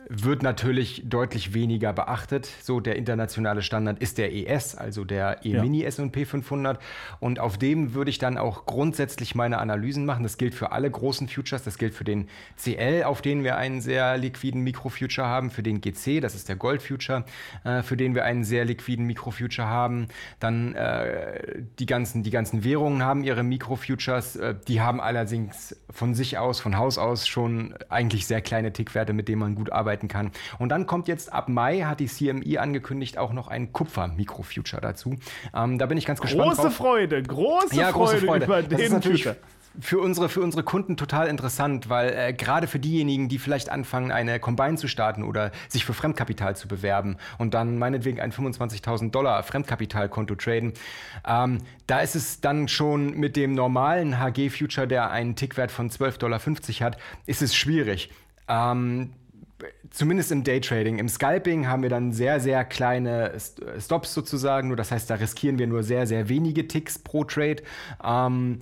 wird 0.09 0.43
natürlich 0.43 1.03
deutlich 1.05 1.53
weniger 1.53 1.93
beachtet. 1.93 2.49
So 2.61 2.79
der 2.79 2.95
internationale 2.95 3.61
Standard 3.61 3.99
ist 3.99 4.17
der 4.17 4.33
ES, 4.33 4.75
also 4.75 5.05
der 5.05 5.45
E-Mini 5.45 5.83
S&P 5.83 6.25
500. 6.25 6.79
Und 7.19 7.39
auf 7.39 7.57
dem 7.57 7.93
würde 7.93 8.09
ich 8.09 8.17
dann 8.17 8.37
auch 8.37 8.65
grundsätzlich 8.65 9.35
meine 9.35 9.59
Analysen 9.59 10.05
machen. 10.05 10.23
Das 10.23 10.37
gilt 10.37 10.55
für 10.55 10.71
alle 10.71 10.89
großen 10.89 11.27
Futures. 11.27 11.63
Das 11.63 11.77
gilt 11.77 11.93
für 11.93 12.03
den 12.03 12.27
CL, 12.57 13.03
auf 13.03 13.21
den 13.21 13.43
wir 13.43 13.57
einen 13.57 13.81
sehr 13.81 14.17
liquiden 14.17 14.61
Mikrofuture 14.61 15.27
haben. 15.27 15.51
Für 15.51 15.63
den 15.63 15.81
GC, 15.81 16.21
das 16.21 16.35
ist 16.35 16.49
der 16.49 16.55
Gold 16.55 16.81
Future, 16.81 17.23
äh, 17.63 17.81
für 17.81 17.97
den 17.97 18.15
wir 18.15 18.25
einen 18.25 18.43
sehr 18.43 18.65
liquiden 18.65 19.05
Mikrofuture 19.05 19.67
haben. 19.67 20.07
Dann 20.39 20.75
äh, 20.75 21.63
die, 21.79 21.85
ganzen, 21.85 22.23
die 22.23 22.31
ganzen 22.31 22.63
Währungen 22.63 23.03
haben 23.03 23.23
ihre 23.23 23.43
Mikrofutures. 23.43 24.35
Äh, 24.35 24.55
die 24.67 24.81
haben 24.81 24.99
allerdings 24.99 25.75
von 25.89 26.15
sich 26.15 26.37
aus, 26.37 26.59
von 26.59 26.77
Haus 26.77 26.97
aus 26.97 27.27
schon 27.27 27.75
eigentlich 27.89 28.25
sehr 28.27 28.41
kleine 28.41 28.73
Tickwerte, 28.73 29.13
mit 29.13 29.27
denen 29.27 29.39
man 29.39 29.55
gut 29.55 29.71
arbeiten 29.91 30.07
kann. 30.07 30.31
Und 30.57 30.69
dann 30.69 30.85
kommt 30.85 31.07
jetzt 31.07 31.33
ab 31.33 31.49
Mai, 31.49 31.81
hat 31.81 31.99
die 31.99 32.07
CMI 32.07 32.57
angekündigt, 32.57 33.17
auch 33.17 33.33
noch 33.33 33.47
ein 33.49 33.73
Kupfer-Mikrofuture 33.73 34.81
dazu. 34.81 35.15
Ähm, 35.53 35.77
da 35.77 35.85
bin 35.85 35.97
ich 35.97 36.05
ganz 36.05 36.21
gespannt 36.21 36.55
Große. 36.55 36.71
Freude, 36.71 37.21
große, 37.21 37.75
Ja, 37.75 37.91
Freude, 37.91 37.93
große 37.93 38.17
Freude. 38.25 38.45
über 38.45 38.61
Das 38.61 38.69
den 38.69 38.79
ist 38.79 38.91
natürlich 38.93 39.23
Future. 39.23 39.37
für 39.81 39.99
unsere, 39.99 40.29
für 40.29 40.39
unsere 40.41 40.63
Kunden 40.63 40.95
total 40.95 41.27
interessant, 41.27 41.89
weil 41.89 42.13
äh, 42.13 42.33
gerade 42.33 42.67
für 42.67 42.79
diejenigen, 42.79 43.27
die 43.27 43.37
vielleicht 43.37 43.69
anfangen, 43.69 44.11
eine 44.11 44.39
Combine 44.39 44.75
zu 44.75 44.87
starten 44.87 45.23
oder 45.23 45.51
sich 45.67 45.83
für 45.83 45.93
Fremdkapital 45.93 46.55
zu 46.55 46.69
bewerben 46.69 47.17
und 47.37 47.53
dann 47.53 47.77
meinetwegen 47.77 48.21
ein 48.21 48.31
25.000 48.31 49.11
Dollar 49.11 49.43
Fremdkapitalkonto 49.43 50.35
traden, 50.35 50.73
ähm, 51.27 51.57
da 51.87 51.99
ist 51.99 52.15
es 52.15 52.39
dann 52.39 52.69
schon 52.69 53.17
mit 53.19 53.35
dem 53.35 53.53
normalen 53.53 54.19
HG-Future, 54.19 54.87
der 54.87 55.11
einen 55.11 55.35
Tickwert 55.35 55.71
von 55.71 55.89
12,50 55.89 56.17
Dollar 56.19 56.39
hat, 56.85 56.97
ist 57.25 57.41
es 57.41 57.53
schwierig. 57.53 58.09
Ähm, 58.47 59.11
zumindest 59.89 60.31
im 60.31 60.43
Daytrading. 60.43 60.99
Im 60.99 61.09
Scalping 61.09 61.67
haben 61.67 61.83
wir 61.83 61.89
dann 61.89 62.11
sehr, 62.11 62.39
sehr 62.39 62.63
kleine 62.65 63.33
St- 63.37 63.79
Stops 63.79 64.13
sozusagen. 64.13 64.67
Nur 64.69 64.77
das 64.77 64.91
heißt, 64.91 65.09
da 65.09 65.15
riskieren 65.15 65.59
wir 65.59 65.67
nur 65.67 65.83
sehr, 65.83 66.07
sehr 66.07 66.29
wenige 66.29 66.67
Ticks 66.67 66.99
pro 66.99 67.23
Trade. 67.23 67.63
Ähm, 68.03 68.59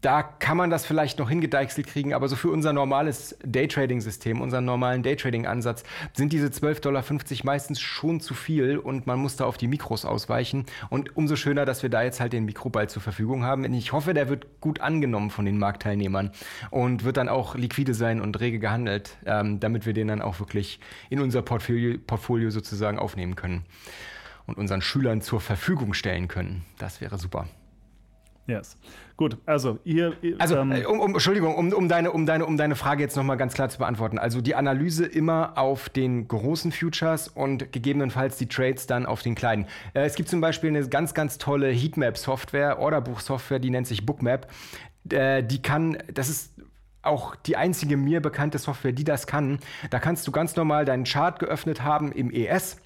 da 0.00 0.22
kann 0.22 0.56
man 0.56 0.70
das 0.70 0.86
vielleicht 0.86 1.18
noch 1.18 1.28
hingedeichselt 1.28 1.86
kriegen, 1.86 2.14
aber 2.14 2.28
so 2.28 2.36
für 2.36 2.50
unser 2.50 2.72
normales 2.72 3.36
Daytrading-System, 3.44 4.40
unseren 4.40 4.64
normalen 4.64 5.02
Daytrading-Ansatz, 5.02 5.84
sind 6.12 6.32
diese 6.32 6.48
12,50 6.48 6.80
Dollar 6.80 7.04
meistens 7.44 7.80
schon 7.80 8.20
zu 8.20 8.34
viel 8.34 8.78
und 8.78 9.06
man 9.06 9.18
muss 9.18 9.36
da 9.36 9.46
auf 9.46 9.56
die 9.56 9.66
Mikros 9.66 10.04
ausweichen. 10.04 10.66
Und 10.90 11.16
umso 11.16 11.36
schöner, 11.36 11.64
dass 11.64 11.82
wir 11.82 11.90
da 11.90 12.02
jetzt 12.02 12.20
halt 12.20 12.32
den 12.32 12.44
Mikroball 12.44 12.88
zur 12.88 13.02
Verfügung 13.02 13.44
haben. 13.44 13.64
Und 13.64 13.74
ich 13.74 13.92
hoffe, 13.92 14.14
der 14.14 14.28
wird 14.28 14.60
gut 14.60 14.80
angenommen 14.80 15.30
von 15.30 15.44
den 15.44 15.58
Marktteilnehmern 15.58 16.30
und 16.70 17.04
wird 17.04 17.16
dann 17.16 17.28
auch 17.28 17.56
liquide 17.56 17.94
sein 17.94 18.20
und 18.20 18.38
rege 18.38 18.58
gehandelt, 18.58 19.16
ähm, 19.26 19.60
damit 19.60 19.86
wir 19.86 19.92
den 19.92 20.08
dann 20.08 20.22
auch 20.22 20.38
wirklich 20.40 20.78
in 21.10 21.20
unser 21.20 21.42
Portfolio, 21.42 21.98
Portfolio 21.98 22.50
sozusagen 22.50 22.98
aufnehmen 22.98 23.34
können 23.34 23.64
und 24.46 24.56
unseren 24.56 24.82
Schülern 24.82 25.20
zur 25.20 25.40
Verfügung 25.40 25.94
stellen 25.94 26.28
können. 26.28 26.64
Das 26.78 27.00
wäre 27.00 27.18
super. 27.18 27.48
Yes. 28.46 28.76
Gut, 29.16 29.38
also 29.46 29.78
ihr. 29.84 30.12
ihr 30.22 30.36
Also, 30.38 30.56
ähm, 30.56 30.72
äh, 30.72 30.84
um, 30.84 31.00
um, 31.00 31.14
Entschuldigung, 31.14 31.54
um, 31.56 31.72
um, 31.72 31.88
deine, 31.88 32.12
um, 32.12 32.26
deine, 32.26 32.46
um 32.46 32.56
deine 32.56 32.76
Frage 32.76 33.02
jetzt 33.02 33.16
nochmal 33.16 33.36
ganz 33.36 33.54
klar 33.54 33.68
zu 33.68 33.78
beantworten. 33.78 34.18
Also 34.18 34.40
die 34.40 34.54
Analyse 34.54 35.04
immer 35.04 35.58
auf 35.58 35.88
den 35.88 36.28
großen 36.28 36.70
Futures 36.70 37.28
und 37.28 37.72
gegebenenfalls 37.72 38.36
die 38.36 38.46
Trades 38.46 38.86
dann 38.86 39.06
auf 39.06 39.22
den 39.22 39.34
kleinen. 39.34 39.66
Äh, 39.94 40.04
es 40.04 40.14
gibt 40.14 40.28
zum 40.28 40.40
Beispiel 40.40 40.70
eine 40.70 40.86
ganz, 40.88 41.14
ganz 41.14 41.38
tolle 41.38 41.70
Heatmap-Software, 41.70 42.78
Orderbuch-Software, 42.78 43.58
die 43.58 43.70
nennt 43.70 43.86
sich 43.86 44.06
Bookmap. 44.06 44.46
Äh, 45.10 45.42
die 45.42 45.60
kann, 45.60 45.98
das 46.12 46.28
ist 46.28 46.52
auch 47.02 47.36
die 47.36 47.56
einzige 47.56 47.96
mir 47.96 48.20
bekannte 48.20 48.58
Software, 48.58 48.92
die 48.92 49.04
das 49.04 49.26
kann. 49.26 49.58
Da 49.90 49.98
kannst 49.98 50.26
du 50.26 50.32
ganz 50.32 50.56
normal 50.56 50.84
deinen 50.84 51.04
Chart 51.04 51.38
geöffnet 51.38 51.82
haben 51.82 52.12
im 52.12 52.30
ES 52.30 52.78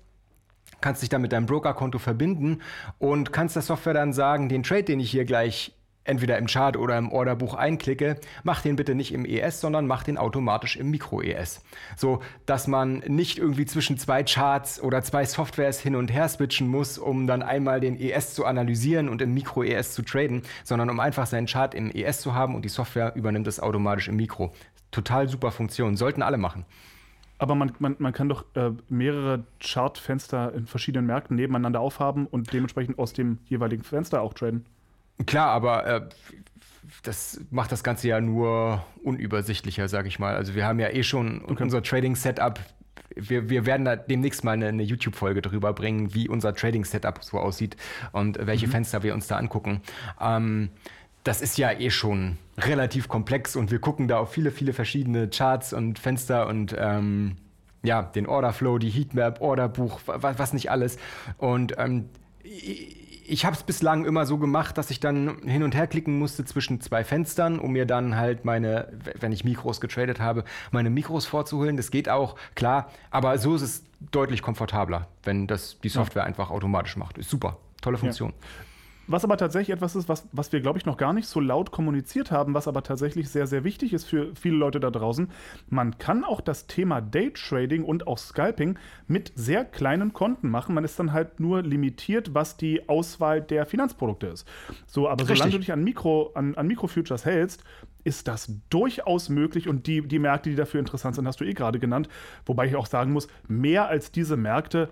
kannst 0.80 1.02
dich 1.02 1.08
dann 1.08 1.22
mit 1.22 1.32
deinem 1.32 1.46
Brokerkonto 1.46 1.98
verbinden 1.98 2.62
und 2.98 3.32
kannst 3.32 3.56
der 3.56 3.62
Software 3.62 3.94
dann 3.94 4.12
sagen, 4.12 4.48
den 4.48 4.62
Trade, 4.62 4.84
den 4.84 5.00
ich 5.00 5.10
hier 5.10 5.24
gleich 5.24 5.74
entweder 6.04 6.38
im 6.38 6.46
Chart 6.46 6.76
oder 6.76 6.96
im 6.96 7.12
Orderbuch 7.12 7.54
einklicke, 7.54 8.16
mach 8.42 8.62
den 8.62 8.76
bitte 8.76 8.94
nicht 8.94 9.12
im 9.12 9.24
ES, 9.24 9.60
sondern 9.60 9.86
mach 9.86 10.02
den 10.02 10.18
automatisch 10.18 10.76
im 10.76 10.90
Mikro-ES. 10.90 11.62
So, 11.96 12.20
dass 12.46 12.66
man 12.66 12.98
nicht 13.06 13.38
irgendwie 13.38 13.66
zwischen 13.66 13.98
zwei 13.98 14.22
Charts 14.24 14.82
oder 14.82 15.02
zwei 15.02 15.24
Softwares 15.24 15.78
hin 15.78 15.94
und 15.94 16.12
her 16.12 16.28
switchen 16.28 16.68
muss, 16.68 16.98
um 16.98 17.26
dann 17.26 17.42
einmal 17.42 17.80
den 17.80 17.98
ES 18.00 18.34
zu 18.34 18.44
analysieren 18.44 19.08
und 19.08 19.22
im 19.22 19.34
Mikro-ES 19.34 19.92
zu 19.92 20.02
traden, 20.02 20.42
sondern 20.64 20.90
um 20.90 21.00
einfach 21.00 21.26
seinen 21.26 21.46
Chart 21.46 21.74
im 21.74 21.90
ES 21.90 22.20
zu 22.20 22.34
haben 22.34 22.54
und 22.54 22.64
die 22.64 22.70
Software 22.70 23.14
übernimmt 23.14 23.46
es 23.46 23.60
automatisch 23.60 24.08
im 24.08 24.16
Mikro. 24.16 24.52
Total 24.90 25.28
super 25.28 25.52
Funktion, 25.52 25.96
sollten 25.96 26.22
alle 26.22 26.38
machen. 26.38 26.64
Aber 27.40 27.54
man, 27.54 27.72
man, 27.78 27.96
man 27.98 28.12
kann 28.12 28.28
doch 28.28 28.44
äh, 28.54 28.70
mehrere 28.90 29.44
Chartfenster 29.60 30.52
in 30.52 30.66
verschiedenen 30.66 31.06
Märkten 31.06 31.36
nebeneinander 31.36 31.80
aufhaben 31.80 32.26
und 32.26 32.52
dementsprechend 32.52 32.98
aus 32.98 33.14
dem 33.14 33.38
jeweiligen 33.46 33.82
Fenster 33.82 34.20
auch 34.20 34.34
traden. 34.34 34.66
Klar, 35.24 35.48
aber 35.48 35.86
äh, 35.86 36.08
das 37.02 37.40
macht 37.50 37.72
das 37.72 37.82
Ganze 37.82 38.08
ja 38.08 38.20
nur 38.20 38.84
unübersichtlicher, 39.02 39.88
sage 39.88 40.08
ich 40.08 40.18
mal. 40.18 40.36
Also 40.36 40.54
wir 40.54 40.66
haben 40.66 40.80
ja 40.80 40.90
eh 40.90 41.02
schon 41.02 41.42
okay. 41.46 41.62
unser 41.62 41.82
Trading-Setup. 41.82 42.60
Wir, 43.16 43.48
wir 43.48 43.64
werden 43.64 43.86
da 43.86 43.96
demnächst 43.96 44.44
mal 44.44 44.52
eine, 44.52 44.68
eine 44.68 44.82
YouTube-Folge 44.82 45.40
darüber 45.40 45.72
bringen, 45.72 46.12
wie 46.12 46.28
unser 46.28 46.54
Trading-Setup 46.54 47.24
so 47.24 47.38
aussieht 47.38 47.74
und 48.12 48.38
welche 48.46 48.66
mhm. 48.66 48.72
Fenster 48.72 49.02
wir 49.02 49.14
uns 49.14 49.28
da 49.28 49.38
angucken. 49.38 49.80
Ähm, 50.20 50.68
das 51.24 51.42
ist 51.42 51.58
ja 51.58 51.72
eh 51.72 51.90
schon 51.90 52.38
relativ 52.58 53.08
komplex 53.08 53.56
und 53.56 53.70
wir 53.70 53.78
gucken 53.78 54.08
da 54.08 54.18
auf 54.18 54.32
viele, 54.32 54.50
viele 54.50 54.72
verschiedene 54.72 55.28
Charts 55.28 55.72
und 55.72 55.98
Fenster 55.98 56.46
und 56.46 56.74
ähm, 56.78 57.36
ja, 57.82 58.02
den 58.02 58.26
Orderflow, 58.26 58.78
die 58.78 58.90
Heatmap, 58.90 59.40
Orderbuch, 59.40 60.00
was, 60.06 60.38
was 60.38 60.52
nicht 60.52 60.70
alles. 60.70 60.98
Und 61.38 61.74
ähm, 61.78 62.10
ich 62.42 63.44
habe 63.44 63.54
es 63.54 63.62
bislang 63.62 64.04
immer 64.04 64.26
so 64.26 64.38
gemacht, 64.38 64.76
dass 64.76 64.90
ich 64.90 65.00
dann 65.00 65.40
hin 65.44 65.62
und 65.62 65.74
her 65.74 65.86
klicken 65.86 66.18
musste 66.18 66.44
zwischen 66.44 66.80
zwei 66.80 67.04
Fenstern, 67.04 67.58
um 67.58 67.72
mir 67.72 67.86
dann 67.86 68.16
halt 68.16 68.44
meine, 68.44 68.92
wenn 69.18 69.32
ich 69.32 69.44
Mikros 69.44 69.80
getradet 69.80 70.20
habe, 70.20 70.44
meine 70.72 70.90
Mikros 70.90 71.26
vorzuholen. 71.26 71.76
Das 71.76 71.90
geht 71.90 72.08
auch, 72.08 72.36
klar, 72.54 72.90
aber 73.10 73.38
so 73.38 73.54
ist 73.54 73.62
es 73.62 73.84
deutlich 74.10 74.42
komfortabler, 74.42 75.06
wenn 75.22 75.46
das 75.46 75.78
die 75.80 75.88
Software 75.88 76.22
ja. 76.22 76.26
einfach 76.26 76.50
automatisch 76.50 76.96
macht. 76.96 77.18
Ist 77.18 77.30
super, 77.30 77.58
tolle 77.80 77.98
Funktion. 77.98 78.30
Ja. 78.30 78.46
Was 79.10 79.24
aber 79.24 79.36
tatsächlich 79.36 79.74
etwas 79.74 79.96
ist, 79.96 80.08
was, 80.08 80.28
was 80.30 80.52
wir, 80.52 80.60
glaube 80.60 80.78
ich, 80.78 80.86
noch 80.86 80.96
gar 80.96 81.12
nicht 81.12 81.26
so 81.26 81.40
laut 81.40 81.72
kommuniziert 81.72 82.30
haben, 82.30 82.54
was 82.54 82.68
aber 82.68 82.84
tatsächlich 82.84 83.28
sehr, 83.28 83.48
sehr 83.48 83.64
wichtig 83.64 83.92
ist 83.92 84.04
für 84.04 84.32
viele 84.36 84.54
Leute 84.54 84.78
da 84.78 84.88
draußen. 84.88 85.32
Man 85.68 85.98
kann 85.98 86.22
auch 86.22 86.40
das 86.40 86.68
Thema 86.68 87.00
Daytrading 87.00 87.82
und 87.82 88.06
auch 88.06 88.18
Scalping 88.18 88.78
mit 89.08 89.32
sehr 89.34 89.64
kleinen 89.64 90.12
Konten 90.12 90.48
machen. 90.48 90.76
Man 90.76 90.84
ist 90.84 90.96
dann 91.00 91.12
halt 91.12 91.40
nur 91.40 91.62
limitiert, 91.62 92.34
was 92.34 92.56
die 92.56 92.88
Auswahl 92.88 93.42
der 93.42 93.66
Finanzprodukte 93.66 94.28
ist. 94.28 94.46
So, 94.86 95.08
aber 95.08 95.22
Richtig. 95.22 95.38
solange 95.38 95.52
du 95.54 95.58
dich 95.58 95.72
an 95.72 95.82
Mikro, 95.82 96.30
an, 96.34 96.54
an 96.54 96.68
Mikrofutures 96.68 97.24
hältst, 97.24 97.64
ist 98.04 98.28
das 98.28 98.60
durchaus 98.70 99.28
möglich 99.28 99.68
und 99.68 99.88
die, 99.88 100.06
die 100.06 100.20
Märkte, 100.20 100.50
die 100.50 100.56
dafür 100.56 100.78
interessant 100.78 101.16
sind, 101.16 101.26
hast 101.26 101.40
du 101.40 101.44
eh 101.44 101.52
gerade 101.52 101.80
genannt. 101.80 102.08
Wobei 102.46 102.66
ich 102.66 102.76
auch 102.76 102.86
sagen 102.86 103.12
muss, 103.12 103.26
mehr 103.48 103.88
als 103.88 104.12
diese 104.12 104.36
Märkte 104.36 104.88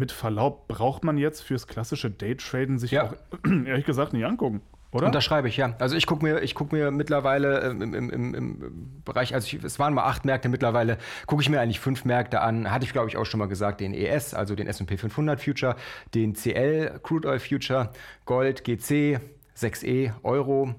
mit 0.00 0.10
Verlaub 0.10 0.66
braucht 0.66 1.04
man 1.04 1.16
jetzt 1.18 1.42
fürs 1.42 1.66
klassische 1.68 2.10
Daytraden 2.10 2.78
sich 2.78 2.90
ja. 2.90 3.04
auch 3.04 3.14
ehrlich 3.66 3.84
gesagt 3.84 4.12
nicht 4.12 4.24
angucken. 4.24 4.62
Oder? 4.92 5.06
Unterschreibe 5.06 5.46
ich, 5.46 5.56
ja. 5.56 5.76
Also 5.78 5.94
ich 5.94 6.04
gucke 6.06 6.24
mir, 6.24 6.42
guck 6.52 6.72
mir 6.72 6.90
mittlerweile 6.90 7.60
ähm, 7.60 7.80
im, 7.80 7.94
im, 7.94 8.10
im, 8.10 8.34
im 8.34 9.02
Bereich, 9.04 9.34
also 9.34 9.46
ich, 9.46 9.62
es 9.62 9.78
waren 9.78 9.94
mal 9.94 10.02
acht 10.02 10.24
Märkte, 10.24 10.48
mittlerweile 10.48 10.98
gucke 11.26 11.42
ich 11.42 11.48
mir 11.48 11.60
eigentlich 11.60 11.78
fünf 11.78 12.04
Märkte 12.04 12.40
an. 12.40 12.72
Hatte 12.72 12.84
ich, 12.84 12.92
glaube 12.92 13.08
ich, 13.08 13.16
auch 13.16 13.24
schon 13.24 13.38
mal 13.38 13.46
gesagt, 13.46 13.80
den 13.80 13.94
ES, 13.94 14.34
also 14.34 14.56
den 14.56 14.66
S&P 14.66 14.96
500 14.96 15.40
Future, 15.40 15.76
den 16.14 16.34
CL 16.34 16.98
Crude 17.04 17.28
Oil 17.28 17.38
Future, 17.38 17.92
Gold, 18.24 18.64
GC, 18.64 19.20
6E, 19.56 20.12
Euro, 20.24 20.74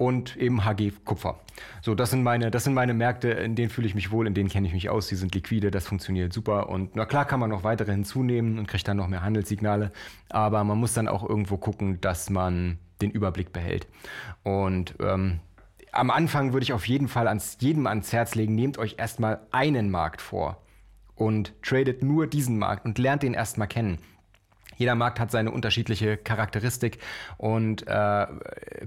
und 0.00 0.34
eben 0.38 0.64
HG 0.64 0.92
Kupfer. 1.04 1.38
So, 1.82 1.94
das 1.94 2.10
sind 2.10 2.22
meine, 2.22 2.50
das 2.50 2.64
sind 2.64 2.72
meine 2.72 2.94
Märkte, 2.94 3.28
in 3.32 3.54
denen 3.54 3.68
fühle 3.68 3.86
ich 3.86 3.94
mich 3.94 4.10
wohl, 4.10 4.26
in 4.26 4.32
denen 4.32 4.48
kenne 4.48 4.66
ich 4.66 4.72
mich 4.72 4.88
aus, 4.88 5.08
die 5.08 5.14
sind 5.14 5.34
liquide, 5.34 5.70
das 5.70 5.86
funktioniert 5.86 6.32
super. 6.32 6.70
Und 6.70 6.96
na 6.96 7.04
klar 7.04 7.26
kann 7.26 7.38
man 7.38 7.50
noch 7.50 7.64
weitere 7.64 7.92
hinzunehmen 7.92 8.58
und 8.58 8.66
kriegt 8.66 8.88
dann 8.88 8.96
noch 8.96 9.08
mehr 9.08 9.22
Handelssignale, 9.22 9.92
aber 10.30 10.64
man 10.64 10.78
muss 10.78 10.94
dann 10.94 11.06
auch 11.06 11.28
irgendwo 11.28 11.58
gucken, 11.58 12.00
dass 12.00 12.30
man 12.30 12.78
den 13.02 13.10
Überblick 13.10 13.52
behält. 13.52 13.88
Und 14.42 14.94
ähm, 15.00 15.40
am 15.92 16.10
Anfang 16.10 16.54
würde 16.54 16.64
ich 16.64 16.72
auf 16.72 16.88
jeden 16.88 17.08
Fall 17.08 17.28
ans, 17.28 17.58
jedem 17.60 17.86
ans 17.86 18.10
Herz 18.10 18.34
legen, 18.34 18.54
nehmt 18.54 18.78
euch 18.78 18.94
erstmal 18.96 19.40
einen 19.50 19.90
Markt 19.90 20.22
vor 20.22 20.62
und 21.14 21.52
tradet 21.60 22.02
nur 22.02 22.26
diesen 22.26 22.58
Markt 22.58 22.86
und 22.86 22.96
lernt 22.96 23.22
den 23.22 23.34
erstmal 23.34 23.68
kennen. 23.68 23.98
Jeder 24.80 24.94
Markt 24.94 25.20
hat 25.20 25.30
seine 25.30 25.50
unterschiedliche 25.50 26.16
Charakteristik 26.16 27.00
und 27.36 27.86
äh, 27.86 28.26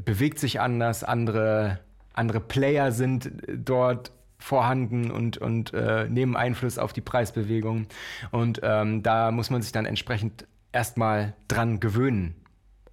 bewegt 0.04 0.40
sich 0.40 0.60
anders. 0.60 1.04
Andere, 1.04 1.82
andere 2.14 2.40
Player 2.40 2.92
sind 2.92 3.30
dort 3.48 4.12
vorhanden 4.40 5.12
und, 5.12 5.38
und 5.38 5.72
äh, 5.76 6.10
nehmen 6.10 6.36
Einfluss 6.36 6.80
auf 6.80 6.94
die 6.94 7.02
Preisbewegung. 7.02 7.86
Und 8.32 8.60
ähm, 8.64 9.04
da 9.04 9.30
muss 9.30 9.52
man 9.52 9.62
sich 9.62 9.72
dann 9.72 9.86
entsprechend 9.86 10.48
erstmal 10.72 11.36
dran 11.48 11.80
gewöhnen 11.80 12.43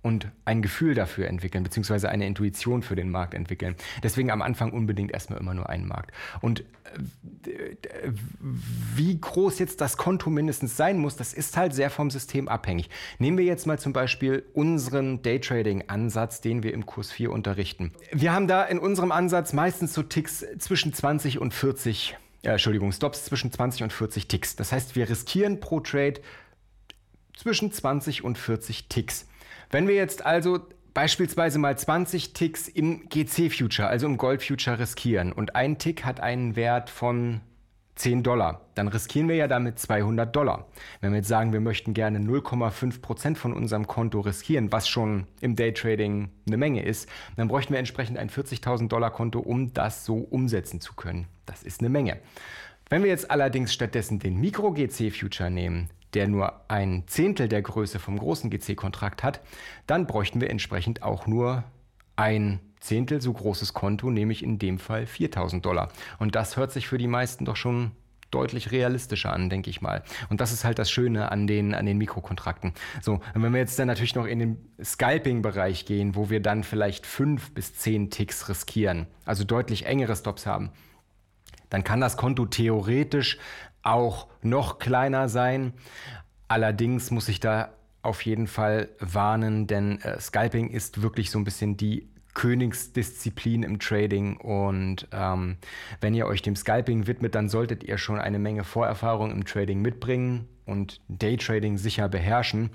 und 0.02 0.28
ein 0.44 0.62
Gefühl 0.62 0.94
dafür 0.94 1.26
entwickeln, 1.26 1.62
beziehungsweise 1.62 2.08
eine 2.08 2.26
Intuition 2.26 2.82
für 2.82 2.96
den 2.96 3.10
Markt 3.10 3.34
entwickeln. 3.34 3.74
Deswegen 4.02 4.30
am 4.30 4.40
Anfang 4.40 4.72
unbedingt 4.72 5.12
erstmal 5.12 5.38
immer 5.38 5.52
nur 5.52 5.68
einen 5.68 5.86
Markt. 5.86 6.12
Und 6.40 6.60
äh, 7.44 8.12
wie 8.96 9.20
groß 9.20 9.58
jetzt 9.58 9.80
das 9.80 9.96
Konto 9.98 10.30
mindestens 10.30 10.76
sein 10.76 10.98
muss, 10.98 11.16
das 11.16 11.34
ist 11.34 11.56
halt 11.56 11.74
sehr 11.74 11.90
vom 11.90 12.10
System 12.10 12.48
abhängig. 12.48 12.88
Nehmen 13.18 13.36
wir 13.36 13.44
jetzt 13.44 13.66
mal 13.66 13.78
zum 13.78 13.92
Beispiel 13.92 14.44
unseren 14.54 15.22
Daytrading-Ansatz, 15.22 16.40
den 16.40 16.62
wir 16.62 16.72
im 16.72 16.86
Kurs 16.86 17.12
4 17.12 17.30
unterrichten. 17.30 17.92
Wir 18.12 18.32
haben 18.32 18.48
da 18.48 18.64
in 18.64 18.78
unserem 18.78 19.12
Ansatz 19.12 19.52
meistens 19.52 19.92
so 19.92 20.02
Ticks 20.02 20.44
zwischen 20.58 20.94
20 20.94 21.38
und 21.38 21.52
40, 21.52 22.16
äh, 22.42 22.52
Entschuldigung, 22.52 22.92
Stops 22.92 23.26
zwischen 23.26 23.52
20 23.52 23.82
und 23.82 23.92
40 23.92 24.28
Ticks. 24.28 24.56
Das 24.56 24.72
heißt, 24.72 24.96
wir 24.96 25.10
riskieren 25.10 25.60
pro 25.60 25.80
Trade 25.80 26.20
zwischen 27.36 27.70
20 27.70 28.24
und 28.24 28.38
40 28.38 28.88
Ticks. 28.88 29.26
Wenn 29.70 29.86
wir 29.86 29.94
jetzt 29.94 30.26
also 30.26 30.58
beispielsweise 30.94 31.60
mal 31.60 31.78
20 31.78 32.32
Ticks 32.32 32.66
im 32.66 33.08
GC-Future, 33.08 33.86
also 33.86 34.06
im 34.06 34.16
Gold-Future 34.16 34.80
riskieren 34.80 35.32
und 35.32 35.54
ein 35.54 35.78
Tick 35.78 36.04
hat 36.04 36.18
einen 36.18 36.56
Wert 36.56 36.90
von 36.90 37.40
10 37.94 38.24
Dollar, 38.24 38.62
dann 38.74 38.88
riskieren 38.88 39.28
wir 39.28 39.36
ja 39.36 39.46
damit 39.46 39.78
200 39.78 40.34
Dollar. 40.34 40.66
Wenn 41.00 41.12
wir 41.12 41.18
jetzt 41.18 41.28
sagen, 41.28 41.52
wir 41.52 41.60
möchten 41.60 41.94
gerne 41.94 42.18
0,5 42.18 43.00
Prozent 43.00 43.38
von 43.38 43.52
unserem 43.52 43.86
Konto 43.86 44.18
riskieren, 44.18 44.72
was 44.72 44.88
schon 44.88 45.28
im 45.40 45.54
Daytrading 45.54 46.30
eine 46.48 46.56
Menge 46.56 46.82
ist, 46.82 47.08
dann 47.36 47.46
bräuchten 47.46 47.72
wir 47.72 47.78
entsprechend 47.78 48.18
ein 48.18 48.28
40.000 48.28 48.88
Dollar 48.88 49.12
Konto, 49.12 49.38
um 49.38 49.72
das 49.72 50.04
so 50.04 50.16
umsetzen 50.16 50.80
zu 50.80 50.94
können. 50.94 51.28
Das 51.46 51.62
ist 51.62 51.80
eine 51.80 51.90
Menge. 51.90 52.18
Wenn 52.88 53.04
wir 53.04 53.10
jetzt 53.10 53.30
allerdings 53.30 53.72
stattdessen 53.72 54.18
den 54.18 54.40
Micro-GC-Future 54.40 55.50
nehmen, 55.50 55.90
der 56.14 56.28
nur 56.28 56.60
ein 56.68 57.04
Zehntel 57.06 57.48
der 57.48 57.62
Größe 57.62 57.98
vom 57.98 58.18
großen 58.18 58.50
GC-Kontrakt 58.50 59.22
hat, 59.22 59.40
dann 59.86 60.06
bräuchten 60.06 60.40
wir 60.40 60.50
entsprechend 60.50 61.02
auch 61.02 61.26
nur 61.26 61.64
ein 62.16 62.60
Zehntel 62.80 63.20
so 63.20 63.32
großes 63.32 63.74
Konto, 63.74 64.10
nämlich 64.10 64.42
in 64.42 64.58
dem 64.58 64.78
Fall 64.78 65.06
4000 65.06 65.64
Dollar. 65.64 65.90
Und 66.18 66.34
das 66.34 66.56
hört 66.56 66.72
sich 66.72 66.88
für 66.88 66.98
die 66.98 67.06
meisten 67.06 67.44
doch 67.44 67.56
schon 67.56 67.92
deutlich 68.30 68.70
realistischer 68.70 69.32
an, 69.32 69.50
denke 69.50 69.70
ich 69.70 69.80
mal. 69.80 70.02
Und 70.28 70.40
das 70.40 70.52
ist 70.52 70.64
halt 70.64 70.78
das 70.78 70.90
Schöne 70.90 71.32
an 71.32 71.46
den, 71.46 71.74
an 71.74 71.86
den 71.86 71.98
Mikrokontrakten. 71.98 72.72
So, 73.02 73.14
und 73.34 73.42
wenn 73.42 73.52
wir 73.52 73.60
jetzt 73.60 73.78
dann 73.78 73.88
natürlich 73.88 74.14
noch 74.14 74.26
in 74.26 74.38
den 74.38 74.56
Scalping-Bereich 74.82 75.84
gehen, 75.84 76.14
wo 76.14 76.30
wir 76.30 76.40
dann 76.40 76.62
vielleicht 76.64 77.06
fünf 77.06 77.52
bis 77.52 77.74
zehn 77.74 78.10
Ticks 78.10 78.48
riskieren, 78.48 79.06
also 79.24 79.44
deutlich 79.44 79.86
engere 79.86 80.14
Stops 80.14 80.46
haben, 80.46 80.70
dann 81.70 81.84
kann 81.84 82.00
das 82.00 82.16
Konto 82.16 82.46
theoretisch 82.46 83.38
auch 83.82 84.28
noch 84.42 84.78
kleiner 84.78 85.28
sein. 85.28 85.72
Allerdings 86.48 87.10
muss 87.10 87.28
ich 87.28 87.40
da 87.40 87.70
auf 88.02 88.22
jeden 88.22 88.46
Fall 88.46 88.88
warnen, 88.98 89.66
denn 89.66 90.00
äh, 90.00 90.18
Scalping 90.20 90.70
ist 90.70 91.02
wirklich 91.02 91.30
so 91.30 91.38
ein 91.38 91.44
bisschen 91.44 91.76
die 91.76 92.08
Königsdisziplin 92.34 93.62
im 93.62 93.78
Trading 93.78 94.36
und 94.36 95.08
ähm, 95.12 95.56
wenn 96.00 96.14
ihr 96.14 96.26
euch 96.26 96.42
dem 96.42 96.56
Scalping 96.56 97.06
widmet, 97.06 97.34
dann 97.34 97.48
solltet 97.48 97.82
ihr 97.84 97.98
schon 97.98 98.18
eine 98.18 98.38
Menge 98.38 98.64
Vorerfahrung 98.64 99.30
im 99.30 99.44
Trading 99.44 99.82
mitbringen 99.82 100.48
und 100.64 101.00
Daytrading 101.08 101.76
sicher 101.76 102.08
beherrschen. 102.08 102.70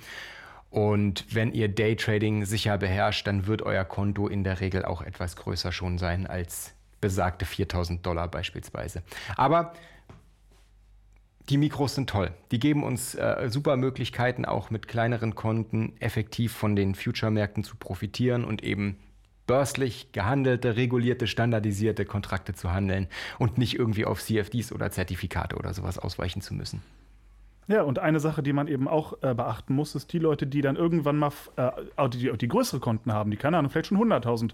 Und 0.69 1.33
wenn 1.33 1.53
ihr 1.53 1.69
Daytrading 1.69 2.43
sicher 2.43 2.77
beherrscht, 2.77 3.27
dann 3.27 3.47
wird 3.47 3.61
euer 3.61 3.85
Konto 3.85 4.27
in 4.27 4.43
der 4.43 4.59
Regel 4.59 4.83
auch 4.83 5.01
etwas 5.01 5.37
größer 5.37 5.71
schon 5.71 5.97
sein 5.97 6.27
als 6.27 6.73
besagte 6.99 7.45
4000 7.45 8.05
Dollar 8.05 8.27
beispielsweise. 8.27 9.03
Aber 9.37 9.73
die 11.49 11.57
Mikros 11.57 11.95
sind 11.95 12.09
toll. 12.09 12.31
Die 12.51 12.59
geben 12.59 12.83
uns 12.83 13.15
äh, 13.15 13.49
super 13.49 13.77
Möglichkeiten, 13.77 14.45
auch 14.45 14.69
mit 14.69 14.87
kleineren 14.87 15.35
Konten 15.35 15.93
effektiv 15.99 16.53
von 16.53 16.75
den 16.75 16.95
Future-Märkten 16.95 17.63
zu 17.63 17.75
profitieren 17.75 18.43
und 18.43 18.63
eben 18.63 18.97
börslich 19.47 20.11
gehandelte, 20.11 20.75
regulierte, 20.75 21.27
standardisierte 21.27 22.05
Kontrakte 22.05 22.53
zu 22.53 22.73
handeln 22.73 23.07
und 23.37 23.57
nicht 23.57 23.77
irgendwie 23.77 24.05
auf 24.05 24.23
CFDs 24.23 24.71
oder 24.71 24.89
Zertifikate 24.89 25.55
oder 25.55 25.73
sowas 25.73 25.99
ausweichen 25.99 26.41
zu 26.41 26.53
müssen. 26.53 26.81
Ja, 27.67 27.81
und 27.81 27.97
eine 27.97 28.19
Sache, 28.19 28.43
die 28.43 28.53
man 28.53 28.67
eben 28.67 28.87
auch 28.87 29.13
äh, 29.23 29.33
beachten 29.33 29.73
muss, 29.73 29.95
ist 29.95 30.13
die 30.13 30.19
Leute, 30.19 30.45
die 30.45 30.61
dann 30.61 30.75
irgendwann 30.75 31.17
mal, 31.17 31.31
äh, 31.55 32.09
die, 32.09 32.31
die, 32.37 32.47
größere 32.47 32.79
Konten 32.79 33.11
haben, 33.11 33.31
die, 33.31 33.37
keine 33.37 33.57
Ahnung, 33.57 33.71
vielleicht 33.71 33.87
schon 33.87 33.97
100.000 33.97 34.51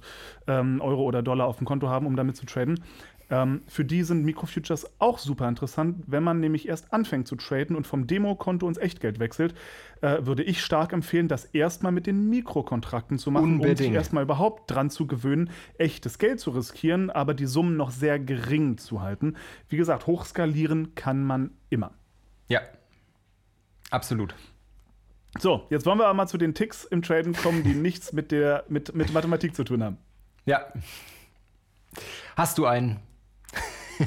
ähm, 0.48 0.80
Euro 0.80 1.04
oder 1.04 1.22
Dollar 1.22 1.48
auf 1.48 1.58
dem 1.58 1.68
Konto 1.68 1.90
haben, 1.90 2.06
um 2.06 2.16
damit 2.16 2.38
zu 2.38 2.46
traden. 2.46 2.82
Ähm, 3.32 3.62
für 3.66 3.86
die 3.86 4.04
sind 4.04 4.26
Mikrofutures 4.26 5.00
auch 5.00 5.18
super 5.18 5.48
interessant. 5.48 6.04
Wenn 6.06 6.22
man 6.22 6.42
nämlich 6.42 6.68
erst 6.68 6.94
anfängt 6.94 7.28
zu 7.30 7.38
traden 7.38 7.78
und 7.78 7.88
vom 7.88 8.06
Demokonto 8.06 8.68
ins 8.68 8.78
Echtgeld 8.78 9.20
wechselt, 9.20 9.56
äh, 10.02 10.26
würde 10.26 10.44
ich 10.44 10.62
stark 10.62 10.92
empfehlen, 10.92 11.30
das 11.30 11.46
erstmal 11.46 11.94
mit 11.94 12.08
den 12.08 12.30
Mikrokontrakten 12.30 13.18
zu 13.18 13.32
machen, 13.32 13.54
Unbedingt. 13.54 13.80
um 13.80 13.86
sich 13.86 13.94
erstmal 13.94 14.24
überhaupt 14.24 14.70
dran 14.70 14.90
zu 14.90 15.08
gewöhnen, 15.08 15.50
echtes 15.78 16.20
Geld 16.20 16.42
zu 16.42 16.52
riskieren, 16.52 17.10
aber 17.10 17.34
die 17.34 17.46
Summen 17.46 17.78
noch 17.78 17.92
sehr 17.92 18.20
gering 18.20 18.78
zu 18.78 19.02
halten. 19.02 19.38
Wie 19.70 19.78
gesagt, 19.78 20.08
hochskalieren 20.08 20.94
kann 20.96 21.24
man 21.24 21.52
immer. 21.70 21.94
Ja, 22.50 22.60
absolut. 23.92 24.36
So, 25.40 25.66
jetzt 25.70 25.86
wollen 25.86 26.00
wir 26.00 26.08
aber 26.08 26.16
mal 26.16 26.28
zu 26.28 26.38
den 26.38 26.54
Ticks 26.54 26.84
im 26.84 27.02
Traden 27.02 27.32
kommen, 27.32 27.64
die 27.64 27.74
nichts 27.76 28.12
mit, 28.12 28.34
der, 28.34 28.66
mit, 28.68 28.94
mit 28.94 29.14
Mathematik 29.14 29.56
zu 29.56 29.64
tun 29.64 29.82
haben. 29.82 29.98
Ja. 30.46 30.66
Hast 32.36 32.58
du 32.58 32.66
einen? 32.66 33.00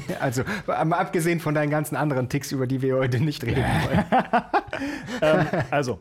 Also, 0.19 0.43
mal 0.67 0.93
abgesehen 0.93 1.39
von 1.39 1.53
deinen 1.53 1.69
ganzen 1.69 1.95
anderen 1.95 2.29
Ticks, 2.29 2.51
über 2.51 2.67
die 2.67 2.81
wir 2.81 2.95
heute 2.95 3.19
nicht 3.19 3.43
reden 3.43 3.63
wollen. 3.63 4.05
ähm, 5.21 5.47
also, 5.71 5.99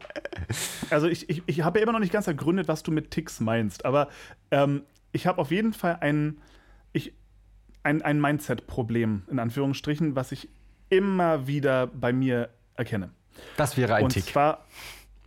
also 0.91 1.07
ich, 1.07 1.29
ich, 1.29 1.43
ich 1.47 1.63
habe 1.63 1.79
ja 1.79 1.83
immer 1.83 1.93
noch 1.93 2.01
nicht 2.01 2.13
ganz 2.13 2.27
ergründet, 2.27 2.69
was 2.69 2.83
du 2.83 2.91
mit 2.91 3.11
Ticks 3.11 3.41
meinst, 3.41 3.85
aber 3.85 4.09
ähm, 4.51 4.83
ich 5.13 5.27
habe 5.27 5.41
auf 5.41 5.51
jeden 5.51 5.73
Fall 5.73 5.99
ein, 6.01 6.39
ich, 6.93 7.13
ein, 7.83 8.03
ein 8.03 8.21
Mindset-Problem, 8.21 9.23
in 9.31 9.39
Anführungsstrichen, 9.39 10.17
was 10.17 10.33
ich 10.33 10.49
immer 10.89 11.47
wieder 11.47 11.87
bei 11.87 12.13
mir 12.13 12.51
erkenne. 12.77 13.11
Das 13.57 13.77
wäre 13.77 13.95
ein 13.95 14.05
Und 14.05 14.11
Tick. 14.11 14.25
zwar, 14.25 14.65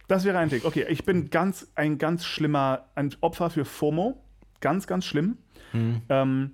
das 0.07 0.23
wäre 0.23 0.37
ein 0.37 0.49
Tick. 0.49 0.65
Okay, 0.65 0.85
ich 0.89 1.03
bin 1.05 1.29
ganz, 1.29 1.67
ein 1.75 1.97
ganz 1.97 2.25
schlimmer, 2.25 2.85
ein 2.95 3.13
Opfer 3.21 3.49
für 3.49 3.65
FOMO. 3.65 4.21
Ganz, 4.59 4.87
ganz 4.87 5.05
schlimm. 5.05 5.37
Mhm. 5.73 6.01
Ähm, 6.09 6.51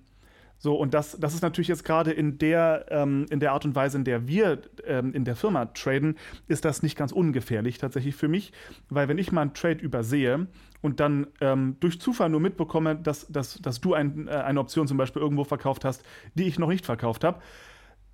so, 0.63 0.75
und 0.75 0.93
das, 0.93 1.17
das 1.19 1.33
ist 1.33 1.41
natürlich 1.41 1.67
jetzt 1.67 1.83
gerade 1.83 2.13
in 2.13 2.37
der, 2.37 2.85
ähm, 2.87 3.25
in 3.29 3.41
der 3.41 3.51
Art 3.51 3.65
und 3.65 3.75
Weise, 3.75 3.97
in 3.97 4.05
der 4.05 4.29
wir 4.29 4.61
ähm, 4.85 5.13
in 5.13 5.25
der 5.25 5.35
Firma 5.35 5.65
traden, 5.65 6.15
ist 6.47 6.63
das 6.63 6.81
nicht 6.81 6.97
ganz 6.97 7.11
ungefährlich 7.11 7.79
tatsächlich 7.79 8.15
für 8.15 8.29
mich, 8.29 8.53
weil 8.87 9.09
wenn 9.09 9.17
ich 9.17 9.33
mal 9.33 9.41
einen 9.41 9.53
Trade 9.53 9.81
übersehe 9.81 10.47
und 10.81 11.01
dann 11.01 11.27
ähm, 11.41 11.75
durch 11.81 11.99
Zufall 11.99 12.29
nur 12.29 12.39
mitbekomme, 12.39 12.95
dass, 12.95 13.27
dass, 13.27 13.55
dass 13.55 13.81
du 13.81 13.93
ein, 13.93 14.29
äh, 14.29 14.31
eine 14.31 14.61
Option 14.61 14.87
zum 14.87 14.95
Beispiel 14.95 15.21
irgendwo 15.21 15.43
verkauft 15.43 15.83
hast, 15.83 16.05
die 16.33 16.45
ich 16.45 16.57
noch 16.57 16.69
nicht 16.69 16.85
verkauft 16.85 17.25
habe, 17.25 17.41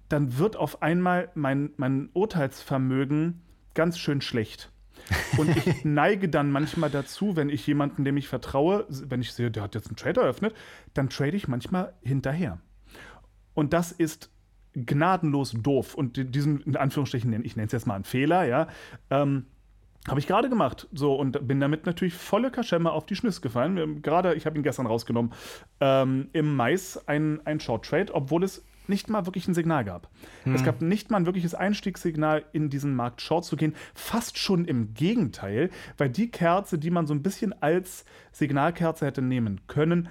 dann 0.07 0.39
wird 0.39 0.55
auf 0.55 0.81
einmal 0.81 1.29
mein, 1.35 1.69
mein 1.77 2.09
Urteilsvermögen 2.13 3.41
ganz 3.75 3.99
schön 3.99 4.21
schlecht. 4.21 4.71
Und 5.37 5.49
ich 5.55 5.85
neige 5.85 6.29
dann 6.29 6.51
manchmal 6.51 6.89
dazu, 6.89 7.35
wenn 7.35 7.49
ich 7.49 7.65
jemanden, 7.67 8.03
dem 8.03 8.17
ich 8.17 8.27
vertraue, 8.27 8.85
wenn 8.89 9.21
ich 9.21 9.33
sehe, 9.33 9.51
der 9.51 9.63
hat 9.63 9.75
jetzt 9.75 9.87
einen 9.87 9.95
Trade 9.95 10.21
eröffnet, 10.21 10.55
dann 10.93 11.09
trade 11.09 11.35
ich 11.35 11.47
manchmal 11.47 11.93
hinterher. 12.01 12.59
Und 13.53 13.73
das 13.73 13.91
ist 13.91 14.29
gnadenlos 14.73 15.51
doof. 15.51 15.95
Und 15.95 16.35
diesen, 16.35 16.61
in 16.61 16.75
Anführungsstrichen, 16.75 17.33
ich 17.43 17.55
nenne 17.55 17.65
es 17.65 17.71
jetzt 17.71 17.87
mal 17.87 17.95
einen 17.95 18.03
Fehler, 18.03 18.45
ja, 18.45 18.67
ähm, 19.09 19.45
habe 20.07 20.19
ich 20.19 20.27
gerade 20.27 20.49
gemacht. 20.49 20.87
So, 20.93 21.15
und 21.15 21.47
bin 21.47 21.59
damit 21.59 21.85
natürlich 21.85 22.13
volle 22.13 22.51
Kaschemme 22.51 22.91
auf 22.91 23.05
die 23.05 23.15
Schnüsse 23.15 23.41
gefallen. 23.41 24.01
Gerade, 24.01 24.33
ich 24.35 24.45
habe 24.45 24.57
ihn 24.57 24.63
gestern 24.63 24.87
rausgenommen, 24.87 25.33
ähm, 25.81 26.29
im 26.33 26.55
Mais 26.55 27.07
ein, 27.07 27.45
ein 27.45 27.59
Short 27.59 27.85
Trade, 27.85 28.13
obwohl 28.13 28.43
es 28.43 28.63
nicht 28.89 29.09
mal 29.09 29.25
wirklich 29.25 29.47
ein 29.47 29.53
Signal 29.53 29.85
gab. 29.85 30.09
Hm. 30.43 30.55
Es 30.55 30.63
gab 30.63 30.81
nicht 30.81 31.09
mal 31.11 31.17
ein 31.17 31.25
wirkliches 31.25 31.55
Einstiegssignal, 31.55 32.43
in 32.51 32.69
diesen 32.69 32.95
Markt 32.95 33.21
Short 33.21 33.45
zu 33.45 33.55
gehen. 33.55 33.75
Fast 33.93 34.37
schon 34.37 34.65
im 34.65 34.93
Gegenteil, 34.93 35.69
weil 35.97 36.09
die 36.09 36.29
Kerze, 36.31 36.77
die 36.77 36.89
man 36.91 37.07
so 37.07 37.13
ein 37.13 37.23
bisschen 37.23 37.53
als 37.61 38.03
Signalkerze 38.31 39.05
hätte 39.05 39.21
nehmen 39.21 39.61
können, 39.67 40.09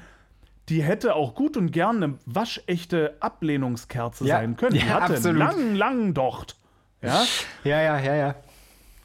die 0.68 0.82
hätte 0.82 1.14
auch 1.14 1.35
gut 1.35 1.56
und 1.56 1.73
gerne 1.73 2.04
eine 2.04 2.14
waschechte 2.26 3.16
Ablehnungskerze 3.20 4.25
Ja. 4.26 4.37
sein 4.37 4.56
können. 4.56 4.75
Die 4.75 4.80
Ja, 4.87 5.00
hatte 5.00 5.14
absolut. 5.14 5.26
einen 5.26 5.38
langen, 5.38 5.76
langen 5.76 6.14
Docht. 6.14 6.56
Ja? 7.02 7.25
Ja, 7.64 7.80
ja, 7.80 7.99
ja, 8.00 8.14
ja. 8.14 8.35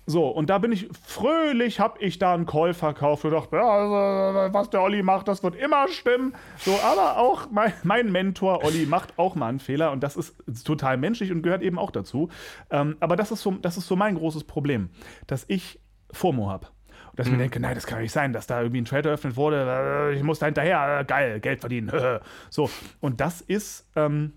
So, 0.06 0.28
und 0.28 0.50
da 0.50 0.58
bin 0.58 0.74
ich 0.74 0.90
fröhlich, 1.08 1.80
habe 1.80 2.00
ich 2.00 2.20
da 2.20 2.34
einen 2.34 2.46
Call 2.46 2.74
verkauft 2.74 3.24
und 3.24 3.32
dachte, 3.32 3.56
ja, 3.56 3.64
also, 3.64 4.54
was 4.54 4.70
der 4.70 4.82
Olli 4.82 5.02
macht, 5.02 5.30
das 5.30 5.44
wird 5.44 5.56
immer 5.56 5.88
stimmen. 5.88 6.34
So, 6.58 6.78
aber 6.84 7.18
auch 7.18 7.50
mein, 7.52 7.72
mein 7.84 8.12
Mentor 8.12 8.66
Olli 8.66 8.86
macht 8.86 9.18
auch 9.18 9.36
mal 9.36 9.48
einen 9.48 9.60
Fehler 9.60 9.92
und 9.92 10.04
das 10.04 10.18
ist, 10.18 10.36
total 10.66 10.98
menschlich 10.98 11.32
und 11.32 11.42
gehört 11.42 11.62
eben 11.62 11.80
auch 11.80 11.92
dazu. 11.92 12.30
Ähm, 12.70 12.98
aber 13.00 13.16
das 13.16 13.32
ist, 13.32 13.42
so, 13.42 13.52
das 13.52 13.78
ist 13.78 13.88
so 13.88 13.96
mein 13.96 14.16
großes 14.16 14.44
Problem, 14.44 14.90
dass 15.28 15.46
ich 15.48 15.80
FOMO 16.12 16.50
habe. 16.50 16.68
Und 17.12 17.20
dass 17.20 17.28
ich 17.28 17.32
mir 17.32 17.40
denke, 17.40 17.60
nein, 17.60 17.76
das 17.76 17.86
kann 17.86 18.02
nicht 18.02 18.12
sein, 18.12 18.34
dass 18.34 18.48
da 18.48 18.60
irgendwie 18.60 18.82
ein 18.82 18.86
Trade 18.86 19.08
eröffnet 19.10 19.38
wurde, 19.38 20.12
äh, 20.12 20.16
ich 20.16 20.24
muss 20.24 20.40
da 20.40 20.48
hinterher, 20.48 21.00
äh, 21.00 21.06
geil, 21.06 21.40
Geld 21.40 21.62
verdienen. 21.62 21.92
so, 22.50 22.70
und 23.00 23.22
das 23.22 23.40
ist, 23.40 23.90
ähm, 23.96 24.34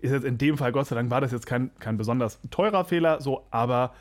ist 0.00 0.12
jetzt 0.12 0.24
in 0.24 0.38
dem 0.38 0.56
Fall, 0.56 0.72
Gott 0.72 0.86
sei 0.86 0.94
Dank, 0.94 1.10
war 1.10 1.20
das 1.20 1.32
jetzt 1.32 1.46
kein, 1.46 1.70
kein 1.78 1.98
besonders 1.98 2.40
teurer 2.50 2.84
Fehler, 2.84 3.20
so, 3.20 3.46
aber 3.50 3.92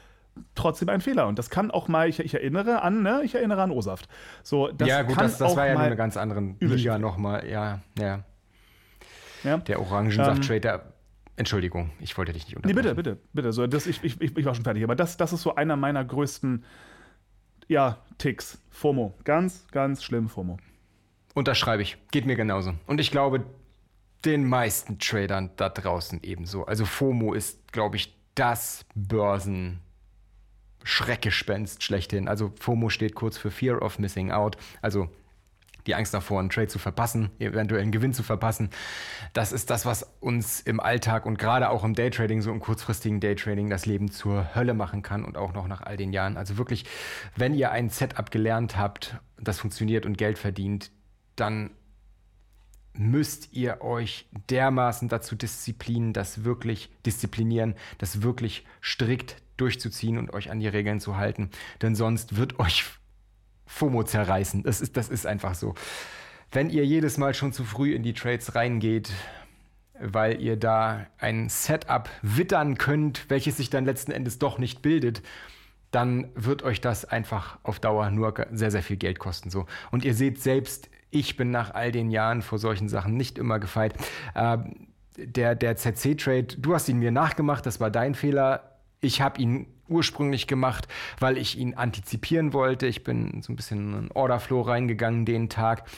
trotzdem 0.55 0.89
ein 0.89 1.01
Fehler. 1.01 1.27
Und 1.27 1.39
das 1.39 1.49
kann 1.49 1.71
auch 1.71 1.87
mal, 1.87 2.07
ich, 2.07 2.19
ich 2.19 2.33
erinnere 2.33 2.81
an, 2.81 3.03
ne, 3.03 3.21
ich 3.23 3.35
erinnere 3.35 3.61
an 3.61 3.71
O-Saft. 3.71 4.07
So, 4.43 4.69
das 4.69 4.87
ja, 4.87 5.01
gut, 5.03 5.15
kann 5.15 5.25
das, 5.25 5.37
das 5.37 5.51
auch 5.51 5.55
war 5.57 5.67
ja 5.67 5.73
nur 5.73 5.81
mal, 5.81 5.87
eine 5.87 5.95
ganz 5.95 6.17
anderen 6.17 6.57
Liga 6.59 6.97
nochmal. 6.97 7.47
Ja, 7.47 7.79
ja. 7.99 8.23
ja? 9.43 9.57
Der 9.57 9.79
Orangensaft-Trade, 9.79 10.61
der. 10.61 10.93
Entschuldigung, 11.37 11.91
ich 11.99 12.17
wollte 12.17 12.33
dich 12.33 12.45
nicht 12.45 12.55
Nee, 12.55 12.71
unterbrechen. 12.71 12.95
bitte, 12.95 13.15
bitte, 13.15 13.27
bitte. 13.33 13.53
So, 13.53 13.65
das, 13.65 13.87
ich, 13.87 14.03
ich, 14.03 14.21
ich 14.21 14.45
war 14.45 14.53
schon 14.53 14.63
fertig. 14.63 14.83
Aber 14.83 14.95
das, 14.95 15.17
das 15.17 15.33
ist 15.33 15.41
so 15.41 15.55
einer 15.55 15.75
meiner 15.75 16.03
größten, 16.03 16.63
ja, 17.67 17.97
Ticks. 18.17 18.59
FOMO. 18.69 19.15
Ganz, 19.23 19.65
ganz 19.71 20.03
schlimm 20.03 20.29
FOMO. 20.29 20.57
Unterschreibe 21.33 21.81
ich. 21.81 21.97
Geht 22.11 22.25
mir 22.25 22.35
genauso. 22.35 22.73
Und 22.85 22.99
ich 22.99 23.09
glaube, 23.11 23.45
den 24.25 24.45
meisten 24.45 24.99
Tradern 24.99 25.51
da 25.55 25.69
draußen 25.69 26.19
ebenso. 26.21 26.65
Also 26.65 26.85
FOMO 26.85 27.33
ist, 27.33 27.71
glaube 27.71 27.95
ich, 27.95 28.15
das 28.35 28.85
Börsen-Schreckgespenst 30.81 31.83
schlechthin. 31.83 32.27
Also 32.27 32.51
FOMO 32.59 32.89
steht 32.89 33.15
kurz 33.15 33.37
für 33.37 33.51
Fear 33.51 33.81
of 33.81 33.99
Missing 33.99 34.31
Out. 34.31 34.57
Also 34.81 35.09
die 35.87 35.95
Angst 35.95 36.13
davor, 36.13 36.39
einen 36.39 36.51
Trade 36.51 36.67
zu 36.67 36.77
verpassen, 36.77 37.31
eventuell 37.39 37.81
einen 37.81 37.91
Gewinn 37.91 38.13
zu 38.13 38.21
verpassen. 38.21 38.69
Das 39.33 39.51
ist 39.51 39.71
das, 39.71 39.85
was 39.85 40.07
uns 40.19 40.61
im 40.61 40.79
Alltag 40.79 41.25
und 41.25 41.39
gerade 41.39 41.69
auch 41.69 41.83
im 41.83 41.95
Daytrading, 41.95 42.41
so 42.43 42.51
im 42.51 42.59
kurzfristigen 42.59 43.19
Daytrading, 43.19 43.69
das 43.69 43.87
Leben 43.87 44.11
zur 44.11 44.53
Hölle 44.53 44.75
machen 44.75 45.01
kann 45.01 45.25
und 45.25 45.37
auch 45.37 45.53
noch 45.53 45.67
nach 45.67 45.81
all 45.81 45.97
den 45.97 46.13
Jahren. 46.13 46.37
Also 46.37 46.57
wirklich, 46.57 46.85
wenn 47.35 47.55
ihr 47.55 47.71
ein 47.71 47.89
Setup 47.89 48.29
gelernt 48.29 48.77
habt, 48.77 49.15
das 49.39 49.59
funktioniert 49.59 50.05
und 50.05 50.19
Geld 50.19 50.37
verdient, 50.37 50.91
dann 51.35 51.71
müsst 52.93 53.53
ihr 53.53 53.81
euch 53.81 54.27
dermaßen 54.49 55.07
dazu 55.07 55.35
disziplinieren, 55.35 56.13
das 56.13 56.43
wirklich 56.43 56.91
disziplinieren, 57.05 57.73
das 57.97 58.21
wirklich 58.21 58.65
strikt 58.83 59.40
durchzuziehen 59.57 60.17
und 60.17 60.33
euch 60.33 60.51
an 60.51 60.59
die 60.59 60.67
Regeln 60.67 60.99
zu 60.99 61.17
halten. 61.17 61.49
Denn 61.81 61.95
sonst 61.95 62.37
wird 62.37 62.59
euch 62.59 62.85
FOMO 63.65 64.03
zerreißen. 64.03 64.63
Das 64.63 64.81
ist, 64.81 64.97
das 64.97 65.09
ist 65.09 65.25
einfach 65.25 65.55
so. 65.55 65.75
Wenn 66.51 66.69
ihr 66.69 66.85
jedes 66.85 67.17
Mal 67.17 67.33
schon 67.33 67.53
zu 67.53 67.63
früh 67.63 67.93
in 67.93 68.03
die 68.03 68.13
Trades 68.13 68.55
reingeht, 68.55 69.11
weil 69.99 70.41
ihr 70.41 70.57
da 70.57 71.07
ein 71.17 71.47
Setup 71.47 72.09
wittern 72.21 72.77
könnt, 72.77 73.29
welches 73.29 73.57
sich 73.57 73.69
dann 73.69 73.85
letzten 73.85 74.11
Endes 74.11 74.39
doch 74.39 74.57
nicht 74.57 74.81
bildet, 74.81 75.21
dann 75.91 76.29
wird 76.35 76.63
euch 76.63 76.81
das 76.81 77.05
einfach 77.05 77.59
auf 77.63 77.79
Dauer 77.79 78.09
nur 78.09 78.33
sehr, 78.51 78.71
sehr 78.71 78.83
viel 78.83 78.97
Geld 78.97 79.19
kosten. 79.19 79.49
So. 79.49 79.65
Und 79.91 80.03
ihr 80.05 80.13
seht 80.13 80.41
selbst, 80.41 80.89
ich 81.11 81.37
bin 81.37 81.51
nach 81.51 81.73
all 81.73 81.91
den 81.91 82.09
Jahren 82.09 82.41
vor 82.41 82.57
solchen 82.57 82.89
Sachen 82.89 83.15
nicht 83.15 83.37
immer 83.37 83.59
gefeit. 83.59 83.93
Ähm, 84.35 84.87
der 85.17 85.55
der 85.55 85.75
ZC-Trade, 85.75 86.57
du 86.57 86.73
hast 86.73 86.87
ihn 86.87 86.97
mir 86.97 87.11
nachgemacht, 87.11 87.65
das 87.65 87.79
war 87.79 87.91
dein 87.91 88.15
Fehler. 88.15 88.70
Ich 89.01 89.19
habe 89.19 89.41
ihn 89.41 89.65
ursprünglich 89.87 90.47
gemacht, 90.47 90.87
weil 91.19 91.37
ich 91.37 91.57
ihn 91.57 91.73
antizipieren 91.73 92.53
wollte. 92.53 92.85
Ich 92.85 93.03
bin 93.03 93.41
so 93.41 93.51
ein 93.51 93.55
bisschen 93.55 93.97
in 93.97 94.11
Orderflow 94.11 94.61
reingegangen 94.61 95.25
den 95.25 95.49
Tag. 95.49 95.89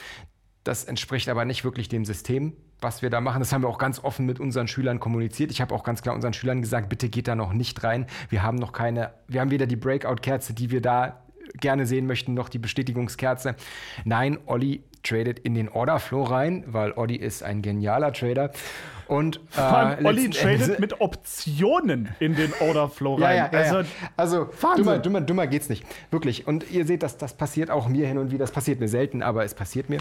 Das 0.64 0.84
entspricht 0.84 1.28
aber 1.28 1.44
nicht 1.44 1.64
wirklich 1.64 1.90
dem 1.90 2.06
System, 2.06 2.54
was 2.80 3.02
wir 3.02 3.10
da 3.10 3.20
machen. 3.20 3.40
Das 3.40 3.52
haben 3.52 3.62
wir 3.62 3.68
auch 3.68 3.78
ganz 3.78 4.02
offen 4.02 4.24
mit 4.24 4.40
unseren 4.40 4.68
Schülern 4.68 5.00
kommuniziert. 5.00 5.50
Ich 5.50 5.60
habe 5.60 5.74
auch 5.74 5.84
ganz 5.84 6.00
klar 6.00 6.14
unseren 6.14 6.32
Schülern 6.32 6.62
gesagt, 6.62 6.88
bitte 6.88 7.10
geht 7.10 7.28
da 7.28 7.36
noch 7.36 7.52
nicht 7.52 7.84
rein. 7.84 8.06
Wir 8.30 8.42
haben 8.42 8.56
noch 8.56 8.72
keine, 8.72 9.12
wir 9.28 9.42
haben 9.42 9.50
weder 9.50 9.66
die 9.66 9.76
Breakout-Kerze, 9.76 10.54
die 10.54 10.70
wir 10.70 10.80
da 10.80 11.23
gerne 11.60 11.86
sehen 11.86 12.06
möchten, 12.06 12.34
noch 12.34 12.48
die 12.48 12.58
Bestätigungskerze. 12.58 13.54
Nein, 14.04 14.38
Olli 14.46 14.82
tradet 15.02 15.38
in 15.40 15.54
den 15.54 15.68
Orderflow 15.68 16.22
rein, 16.24 16.64
weil 16.66 16.92
Olli 16.92 17.16
ist 17.16 17.42
ein 17.42 17.62
genialer 17.62 18.12
Trader. 18.12 18.50
Und 19.06 19.36
äh, 19.36 19.40
Vor 19.50 19.64
allem, 19.64 20.06
Olli 20.06 20.30
tradet 20.30 20.62
Endes- 20.62 20.78
mit 20.78 21.00
Optionen 21.00 22.08
in 22.20 22.34
den 22.34 22.52
Orderflow 22.60 23.18
ja, 23.18 23.26
rein. 23.26 23.36
ja, 23.36 23.50
ja, 23.52 23.58
also, 23.58 23.78
ja. 23.80 23.84
also 24.16 24.48
Wahnsinn. 24.60 24.84
dummer, 24.84 24.98
dummer, 24.98 25.20
dummer 25.20 25.46
geht's 25.46 25.68
nicht. 25.68 25.84
Wirklich. 26.10 26.46
Und 26.46 26.70
ihr 26.70 26.86
seht, 26.86 27.02
dass 27.02 27.18
das 27.18 27.34
passiert 27.34 27.70
auch 27.70 27.88
mir 27.88 28.06
hin 28.06 28.16
und 28.18 28.30
wieder. 28.30 28.44
Das 28.44 28.52
passiert 28.52 28.80
mir 28.80 28.88
selten, 28.88 29.22
aber 29.22 29.44
es 29.44 29.54
passiert 29.54 29.90
mir. 29.90 29.98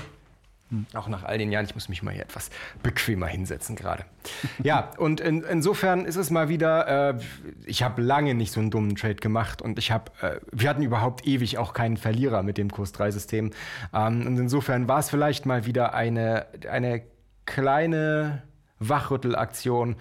Hm. 0.74 0.88
Auch 0.96 1.08
nach 1.08 1.24
all 1.24 1.38
den 1.38 1.52
Jahren, 1.52 1.66
ich 1.66 1.76
muss 1.76 1.88
mich 1.88 2.02
mal 2.02 2.12
hier 2.12 2.24
etwas 2.24 2.50
bequemer 2.82 3.28
hinsetzen 3.28 3.76
gerade. 3.76 4.06
ja, 4.64 4.92
und 4.98 5.20
in, 5.20 5.44
insofern 5.44 6.06
ist 6.06 6.16
es 6.16 6.32
mal 6.32 6.50
wieder, 6.50 7.12
äh, 7.12 7.20
ich 7.66 7.84
habe 7.84 8.02
lange 8.02 8.34
nicht 8.34 8.52
so 8.52 8.60
einen 8.60 8.72
dummen 8.72 8.96
Trade 8.96 9.16
gemacht 9.16 9.62
und 9.62 9.78
ich 9.78 9.92
habe, 9.92 10.12
äh, 10.22 10.40
wir 10.52 10.70
hatten 10.70 10.82
überhaupt 10.82 11.28
ewig 11.28 11.60
auch 11.60 11.74
keinen 11.74 11.98
Verlierer 11.98 12.42
mit 12.42 12.58
dem 12.58 12.72
Kurs 12.72 12.92
3-System. 12.96 13.52
Ähm, 13.94 14.26
und 14.26 14.38
insofern 14.38 14.88
war 14.88 14.98
es 14.98 15.12
vielleicht 15.12 15.46
mal 15.46 15.68
wieder 15.68 15.94
eine, 15.94 16.48
eine 16.68 17.04
kleine 17.46 18.42
Wachrüttelaktion, 18.80 19.98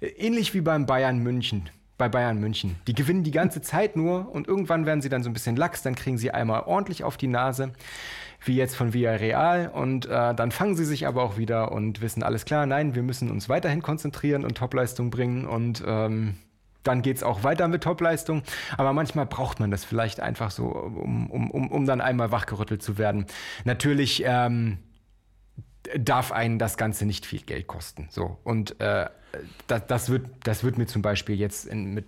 ähnlich 0.00 0.54
wie 0.54 0.62
beim 0.62 0.86
Bayern 0.86 1.18
München 1.18 1.68
bei 1.96 2.08
Bayern 2.08 2.40
München. 2.40 2.74
Die 2.88 2.94
gewinnen 2.94 3.22
die 3.22 3.30
ganze 3.30 3.62
Zeit 3.62 3.94
nur 3.94 4.28
und 4.32 4.48
irgendwann 4.48 4.84
werden 4.84 5.00
sie 5.00 5.08
dann 5.08 5.22
so 5.22 5.30
ein 5.30 5.32
bisschen 5.32 5.54
lax, 5.54 5.82
dann 5.82 5.94
kriegen 5.94 6.18
sie 6.18 6.32
einmal 6.32 6.62
ordentlich 6.62 7.04
auf 7.04 7.16
die 7.16 7.28
Nase 7.28 7.72
wie 8.44 8.56
jetzt 8.56 8.76
von 8.76 8.92
Villarreal. 8.92 9.68
Und 9.68 10.06
äh, 10.06 10.34
dann 10.34 10.50
fangen 10.50 10.76
sie 10.76 10.84
sich 10.84 11.06
aber 11.06 11.22
auch 11.22 11.36
wieder 11.36 11.72
und 11.72 12.00
wissen, 12.00 12.22
alles 12.22 12.44
klar, 12.44 12.66
nein, 12.66 12.94
wir 12.94 13.02
müssen 13.02 13.30
uns 13.30 13.48
weiterhin 13.48 13.82
konzentrieren 13.82 14.44
und 14.44 14.56
Topleistung 14.56 15.10
bringen 15.10 15.46
und 15.46 15.82
ähm, 15.86 16.36
dann 16.82 17.02
geht 17.02 17.16
es 17.16 17.22
auch 17.22 17.42
weiter 17.42 17.66
mit 17.66 17.82
Topleistung. 17.82 18.42
Aber 18.76 18.92
manchmal 18.92 19.26
braucht 19.26 19.58
man 19.58 19.70
das 19.70 19.84
vielleicht 19.84 20.20
einfach 20.20 20.50
so, 20.50 20.66
um, 20.66 21.30
um, 21.30 21.50
um, 21.50 21.70
um 21.70 21.86
dann 21.86 22.00
einmal 22.00 22.30
wachgerüttelt 22.30 22.82
zu 22.82 22.98
werden. 22.98 23.26
Natürlich 23.64 24.22
ähm, 24.26 24.78
darf 25.98 26.30
einen 26.30 26.58
das 26.58 26.76
Ganze 26.76 27.06
nicht 27.06 27.26
viel 27.26 27.40
Geld 27.40 27.66
kosten. 27.66 28.08
So. 28.10 28.38
Und 28.44 28.80
äh, 28.80 29.06
das, 29.66 29.86
das, 29.86 30.08
wird, 30.10 30.26
das 30.44 30.62
wird 30.62 30.78
mir 30.78 30.86
zum 30.86 31.02
Beispiel 31.02 31.36
jetzt 31.36 31.66
in, 31.66 31.94
mit 31.94 32.06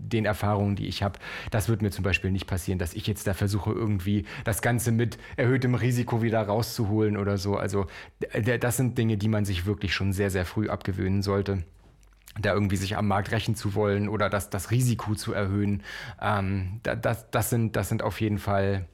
den 0.00 0.24
Erfahrungen, 0.24 0.76
die 0.76 0.86
ich 0.86 1.02
habe, 1.02 1.18
das 1.50 1.68
wird 1.68 1.82
mir 1.82 1.90
zum 1.90 2.04
Beispiel 2.04 2.30
nicht 2.30 2.46
passieren, 2.46 2.78
dass 2.78 2.94
ich 2.94 3.06
jetzt 3.06 3.26
da 3.26 3.34
versuche, 3.34 3.72
irgendwie 3.72 4.24
das 4.44 4.62
Ganze 4.62 4.92
mit 4.92 5.18
erhöhtem 5.36 5.74
Risiko 5.74 6.22
wieder 6.22 6.42
rauszuholen 6.42 7.16
oder 7.16 7.36
so. 7.36 7.56
Also 7.56 7.86
das 8.60 8.76
sind 8.76 8.96
Dinge, 8.96 9.16
die 9.16 9.28
man 9.28 9.44
sich 9.44 9.66
wirklich 9.66 9.94
schon 9.94 10.12
sehr, 10.12 10.30
sehr 10.30 10.44
früh 10.44 10.68
abgewöhnen 10.68 11.22
sollte 11.22 11.64
da 12.40 12.52
irgendwie 12.52 12.76
sich 12.76 12.96
am 12.96 13.08
Markt 13.08 13.32
rächen 13.32 13.56
zu 13.56 13.74
wollen 13.74 14.08
oder 14.08 14.30
das, 14.30 14.48
das 14.48 14.70
Risiko 14.70 15.14
zu 15.14 15.32
erhöhen. 15.32 15.82
Ähm, 16.20 16.80
das, 16.82 17.28
das, 17.30 17.50
sind, 17.50 17.74
das 17.74 17.88
sind 17.88 18.02
auf 18.02 18.20
jeden 18.20 18.38
Fall 18.38 18.86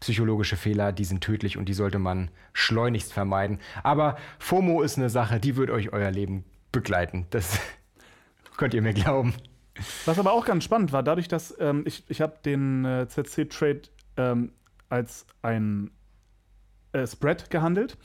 psychologische 0.00 0.56
Fehler, 0.56 0.92
die 0.92 1.04
sind 1.04 1.22
tödlich 1.22 1.56
und 1.56 1.68
die 1.68 1.74
sollte 1.74 1.98
man 1.98 2.30
schleunigst 2.52 3.12
vermeiden. 3.12 3.58
Aber 3.82 4.16
FOMO 4.38 4.82
ist 4.82 4.98
eine 4.98 5.10
Sache, 5.10 5.40
die 5.40 5.56
wird 5.56 5.70
euch 5.70 5.92
euer 5.92 6.10
Leben 6.10 6.44
begleiten. 6.72 7.26
Das 7.30 7.58
könnt 8.56 8.74
ihr 8.74 8.82
mir 8.82 8.94
glauben. 8.94 9.34
Was 10.06 10.18
aber 10.18 10.32
auch 10.32 10.44
ganz 10.44 10.64
spannend 10.64 10.92
war, 10.92 11.02
dadurch, 11.02 11.28
dass 11.28 11.56
ähm, 11.60 11.82
ich, 11.86 12.04
ich 12.08 12.20
habe 12.20 12.34
den 12.44 12.84
äh, 12.84 13.08
ZC-Trade 13.08 13.82
ähm, 14.16 14.52
als 14.88 15.26
ein 15.42 15.90
äh, 16.92 17.06
Spread 17.06 17.50
gehandelt. 17.50 17.96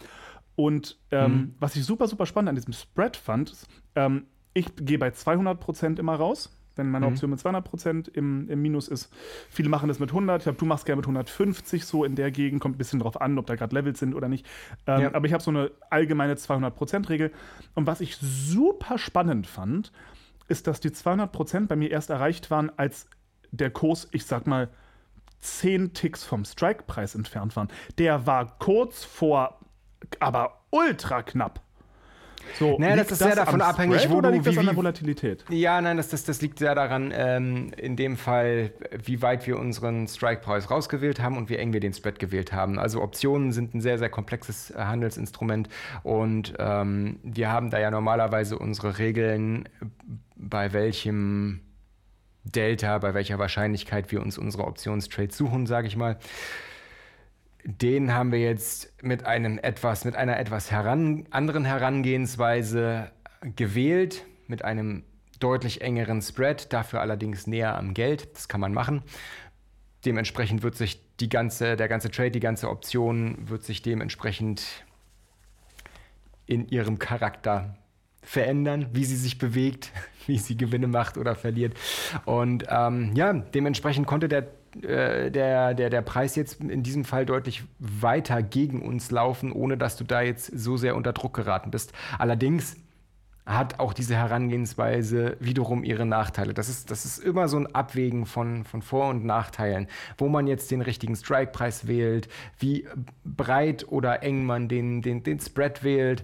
Und 0.55 0.97
ähm, 1.11 1.31
mhm. 1.31 1.55
was 1.59 1.75
ich 1.75 1.85
super, 1.85 2.07
super 2.07 2.25
spannend 2.25 2.49
an 2.49 2.55
diesem 2.55 2.73
Spread 2.73 3.17
fand, 3.17 3.51
ist, 3.51 3.67
ähm, 3.95 4.25
ich 4.53 4.73
gehe 4.77 4.97
bei 4.97 5.09
200% 5.09 5.99
immer 5.99 6.15
raus, 6.15 6.57
wenn 6.77 6.89
meine 6.89 7.07
mhm. 7.07 7.13
Option 7.13 7.29
mit 7.29 7.39
200% 7.39 8.09
im, 8.13 8.47
im 8.49 8.61
Minus 8.61 8.87
ist. 8.87 9.13
Viele 9.49 9.67
machen 9.67 9.89
das 9.89 9.99
mit 9.99 10.09
100. 10.09 10.41
Ich 10.41 10.43
glaube, 10.45 10.57
du 10.57 10.65
machst 10.65 10.85
gerne 10.85 10.97
mit 10.97 11.05
150 11.05 11.85
so 11.85 12.05
in 12.05 12.15
der 12.15 12.31
Gegend. 12.31 12.61
Kommt 12.61 12.75
ein 12.75 12.77
bisschen 12.77 12.99
drauf 12.99 13.19
an, 13.19 13.37
ob 13.37 13.47
da 13.47 13.55
gerade 13.55 13.75
Levels 13.75 13.99
sind 13.99 14.15
oder 14.15 14.29
nicht. 14.29 14.45
Ähm, 14.87 15.01
ja. 15.01 15.13
Aber 15.13 15.27
ich 15.27 15.33
habe 15.33 15.43
so 15.43 15.51
eine 15.51 15.71
allgemeine 15.89 16.35
200%-Regel. 16.35 17.31
Und 17.73 17.85
was 17.85 17.99
ich 17.99 18.15
super 18.17 18.97
spannend 18.97 19.47
fand, 19.47 19.91
ist, 20.47 20.67
dass 20.67 20.79
die 20.79 20.91
200 20.91 21.31
Prozent 21.31 21.67
bei 21.67 21.75
mir 21.75 21.91
erst 21.91 22.09
erreicht 22.09 22.51
waren, 22.51 22.71
als 22.77 23.07
der 23.51 23.71
Kurs, 23.71 24.07
ich 24.11 24.25
sag 24.25 24.47
mal, 24.47 24.69
10 25.41 25.93
Ticks 25.93 26.23
vom 26.23 26.43
Strike-Preis 26.43 27.15
entfernt 27.15 27.55
waren. 27.55 27.69
Der 27.97 28.25
war 28.25 28.57
kurz 28.57 29.03
vor, 29.03 29.59
aber 30.19 30.61
ultra 30.71 31.21
knapp. 31.21 31.61
So, 32.59 32.77
naja, 32.79 32.95
das 32.95 33.11
ist 33.11 33.21
das 33.21 33.27
sehr 33.27 33.35
davon 33.35 33.61
abhängig, 33.61 34.01
Spread, 34.01 34.11
wo 34.11 34.17
oder 34.17 34.29
du, 34.29 34.35
liegt 34.35 34.47
das 34.47 34.55
wie, 34.55 34.59
an 34.59 34.65
der 34.65 34.75
Volatilität? 34.75 35.45
Ja, 35.49 35.81
nein, 35.81 35.97
das, 35.97 36.09
das, 36.09 36.23
das 36.23 36.41
liegt 36.41 36.59
sehr 36.59 36.75
daran, 36.75 37.11
ähm, 37.15 37.71
in 37.75 37.95
dem 37.95 38.17
Fall, 38.17 38.71
wie 39.03 39.21
weit 39.21 39.47
wir 39.47 39.57
unseren 39.57 40.07
Strike-Preis 40.07 40.69
rausgewählt 40.69 41.19
haben 41.19 41.37
und 41.37 41.49
wie 41.49 41.57
eng 41.57 41.73
wir 41.73 41.79
den 41.79 41.93
Spread 41.93 42.19
gewählt 42.19 42.53
haben. 42.53 42.79
Also 42.79 43.01
Optionen 43.01 43.51
sind 43.51 43.73
ein 43.73 43.81
sehr, 43.81 43.97
sehr 43.97 44.09
komplexes 44.09 44.71
äh, 44.71 44.75
Handelsinstrument 44.75 45.69
und 46.03 46.53
ähm, 46.59 47.19
wir 47.23 47.51
haben 47.51 47.71
da 47.71 47.79
ja 47.79 47.91
normalerweise 47.91 48.57
unsere 48.57 48.99
Regeln, 48.99 49.67
bei 50.55 50.71
welchem 50.71 51.59
Delta, 52.45 52.97
bei 52.99 53.13
welcher 53.13 53.39
Wahrscheinlichkeit 53.39 54.09
wir 54.13 54.21
uns 54.21 54.37
unsere 54.37 54.63
Optionstrades 54.63 55.35
suchen, 55.35 55.65
sage 55.65 55.87
ich 55.87 55.97
mal 55.97 56.17
den 57.65 58.13
haben 58.13 58.31
wir 58.31 58.39
jetzt 58.39 59.03
mit 59.03 59.25
einem 59.25 59.57
etwas, 59.57 60.05
mit 60.05 60.15
einer 60.15 60.37
etwas 60.37 60.69
heran, 60.69 61.25
anderen 61.31 61.65
Herangehensweise 61.65 63.11
gewählt, 63.55 64.23
mit 64.45 64.63
einem 64.63 65.03
deutlich 65.39 65.81
engeren 65.81 66.21
Spread, 66.21 66.71
dafür 66.71 67.01
allerdings 67.01 67.47
näher 67.47 67.75
am 67.75 67.95
Geld. 67.95 68.35
Das 68.35 68.47
kann 68.47 68.61
man 68.61 68.71
machen. 68.71 69.01
Dementsprechend 70.05 70.61
wird 70.61 70.75
sich 70.75 71.01
die 71.17 71.27
ganze, 71.27 71.75
der 71.75 71.87
ganze 71.87 72.11
Trade, 72.11 72.29
die 72.29 72.39
ganze 72.39 72.69
Option 72.69 73.49
wird 73.49 73.63
sich 73.63 73.81
dementsprechend 73.81 74.85
in 76.45 76.67
ihrem 76.67 76.99
Charakter 76.99 77.75
verändern, 78.25 78.87
wie 78.93 79.05
sie 79.05 79.15
sich 79.15 79.37
bewegt, 79.37 79.91
wie 80.27 80.37
sie 80.37 80.57
Gewinne 80.57 80.87
macht 80.87 81.17
oder 81.17 81.35
verliert. 81.35 81.73
Und 82.25 82.65
ähm, 82.69 83.11
ja, 83.15 83.33
dementsprechend 83.33 84.07
konnte 84.07 84.27
der 84.27 84.47
äh, 84.81 85.31
der, 85.31 85.73
der, 85.73 85.89
der 85.89 86.01
Preis 86.01 86.35
jetzt 86.35 86.59
in 86.59 86.83
diesem 86.83 87.05
Fall 87.05 87.25
deutlich 87.25 87.63
weiter 87.79 88.43
gegen 88.43 88.81
uns 88.81 89.09
laufen, 89.09 89.53
ohne 89.53 89.77
dass 89.77 89.95
du 89.95 90.03
da 90.03 90.21
jetzt 90.21 90.47
so 90.47 90.75
sehr 90.75 90.97
unter 90.97 91.13
Druck 91.13 91.33
geraten 91.33 91.71
bist. 91.71 91.93
Allerdings 92.17 92.75
hat 93.45 93.79
auch 93.79 93.93
diese 93.93 94.15
Herangehensweise 94.15 95.37
wiederum 95.39 95.83
ihre 95.83 96.05
Nachteile. 96.05 96.53
Das 96.53 96.67
ist, 96.67 96.89
das 96.89 97.05
ist 97.05 97.19
immer 97.19 97.47
so 97.47 97.57
ein 97.57 97.73
Abwägen 97.75 98.25
von, 98.25 98.63
von 98.63 98.81
Vor- 98.81 99.09
und 99.09 99.23
Nachteilen, 99.23 99.87
wo 100.17 100.29
man 100.29 100.47
jetzt 100.47 100.71
den 100.71 100.81
richtigen 100.81 101.15
Strike-Preis 101.15 101.87
wählt, 101.87 102.27
wie 102.57 102.87
breit 103.23 103.85
oder 103.87 104.23
eng 104.23 104.45
man 104.45 104.67
den, 104.67 105.01
den, 105.03 105.21
den 105.21 105.39
Spread 105.39 105.83
wählt. 105.83 106.23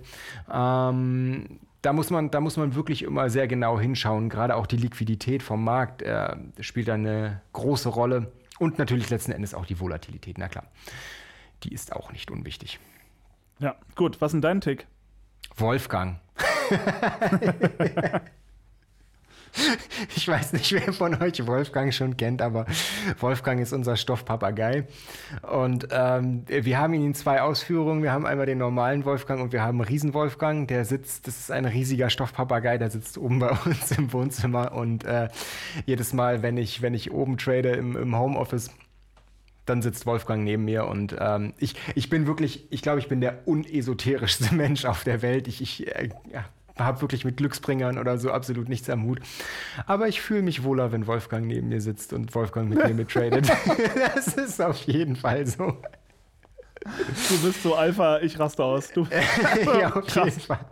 Ähm, 0.52 1.60
da 1.82 1.94
muss 1.94 2.10
man, 2.10 2.30
da 2.30 2.40
muss 2.40 2.58
man 2.58 2.76
wirklich 2.76 3.04
immer 3.04 3.30
sehr 3.30 3.48
genau 3.48 3.80
hinschauen. 3.80 4.30
Gerade 4.30 4.56
auch 4.56 4.68
die 4.68 4.78
Liquidität 4.78 5.42
vom 5.42 5.64
Markt 5.64 6.02
äh, 6.02 6.36
spielt 6.60 6.90
eine 6.90 7.42
große 7.54 7.90
Rolle. 7.90 8.32
Und 8.60 8.78
natürlich 8.78 9.10
letzten 9.10 9.32
Endes 9.32 9.54
auch 9.54 9.66
die 9.66 9.80
Volatilität, 9.80 10.38
na 10.38 10.48
klar. 10.48 10.66
Die 11.64 11.74
ist 11.74 11.94
auch 11.94 12.12
nicht 12.12 12.30
unwichtig. 12.30 12.80
Ja, 13.60 13.76
gut. 13.96 14.22
Was 14.22 14.30
ist 14.30 14.34
denn 14.34 14.42
dein 14.42 14.62
Tick? 14.62 14.88
Wolfgang. 15.56 16.20
Ich 20.16 20.28
weiß 20.28 20.54
nicht, 20.54 20.72
wer 20.74 20.94
von 20.94 21.22
euch 21.22 21.46
Wolfgang 21.46 21.94
schon 21.94 22.18
kennt, 22.18 22.42
aber 22.42 22.66
Wolfgang 23.20 23.62
ist 23.62 23.74
unser 23.74 23.96
Stoffpapagei. 23.96 24.86
Und 25.42 25.88
ähm, 25.92 26.44
wir 26.48 26.78
haben 26.78 26.94
ihn 26.94 27.06
in 27.06 27.14
zwei 27.14 27.42
Ausführungen. 27.42 28.04
Wir 28.04 28.12
haben 28.12 28.26
einmal 28.26 28.46
den 28.46 28.58
normalen 28.58 29.06
Wolfgang 29.06 29.42
und 29.42 29.52
wir 29.52 29.62
haben 29.62 29.82
Riesenwolfgang. 29.82 30.68
Der 30.68 30.86
sitzt, 30.86 31.28
das 31.28 31.40
ist 31.40 31.52
ein 31.52 31.66
riesiger 31.66 32.10
Stoffpapagei, 32.10 32.78
der 32.78 32.90
sitzt 32.90 33.18
oben 33.18 33.40
bei 33.40 33.50
uns 33.66 33.92
im 33.92 34.12
Wohnzimmer. 34.14 34.74
Und 34.74 35.04
äh, 35.06 35.30
jedes 35.86 36.14
Mal, 36.14 36.42
wenn 36.42 36.58
ich, 36.58 36.82
wenn 36.82 36.94
ich 36.94 37.12
oben 37.12 37.38
trade 37.38 37.70
im, 37.72 37.96
im 37.96 38.18
Homeoffice, 38.18 38.72
dann 39.66 39.82
sitzt 39.82 40.06
Wolfgang 40.06 40.44
neben 40.44 40.66
mir 40.66 40.86
und 40.88 41.16
ähm, 41.20 41.54
ich, 41.60 41.76
ich 41.94 42.10
bin 42.10 42.26
wirklich, 42.26 42.66
ich 42.72 42.82
glaube, 42.82 43.00
ich 43.00 43.08
bin 43.08 43.22
der 43.22 43.48
unesoterischste 43.48 44.54
Mensch 44.56 44.86
auf 44.86 45.04
der 45.04 45.22
Welt. 45.22 45.48
Ich, 45.48 45.62
ich 45.62 45.88
äh, 45.96 46.10
ja, 46.34 46.46
habe 46.86 47.02
wirklich 47.02 47.26
mit 47.26 47.38
Glücksbringern 47.38 47.98
oder 47.98 48.18
so 48.18 48.32
absolut 48.32 48.70
nichts 48.70 48.90
am 48.90 49.04
Hut. 49.04 49.20
Aber 49.86 50.08
ich 50.08 50.22
fühle 50.22 50.42
mich 50.42 50.64
wohler, 50.64 50.92
wenn 50.92 51.08
Wolfgang 51.08 51.46
neben 51.46 51.70
mir 51.70 51.82
sitzt 51.82 52.14
und 52.14 52.34
Wolfgang 52.36 52.70
mit 52.70 52.84
mir 52.84 52.94
mittradet. 52.94 53.52
das 54.16 54.28
ist 54.36 54.62
auf 54.62 54.78
jeden 54.84 55.16
Fall 55.16 55.46
so. 55.48 55.78
Du 56.84 57.42
bist 57.44 57.64
so 57.64 57.76
Alpha, 57.76 58.20
ich 58.20 58.40
raste 58.40 58.64
aus. 58.64 58.92
Du 58.92 59.08
ja, 59.80 59.94
auf 59.94 60.16
jeden 60.16 60.40
Fall. 60.40 60.66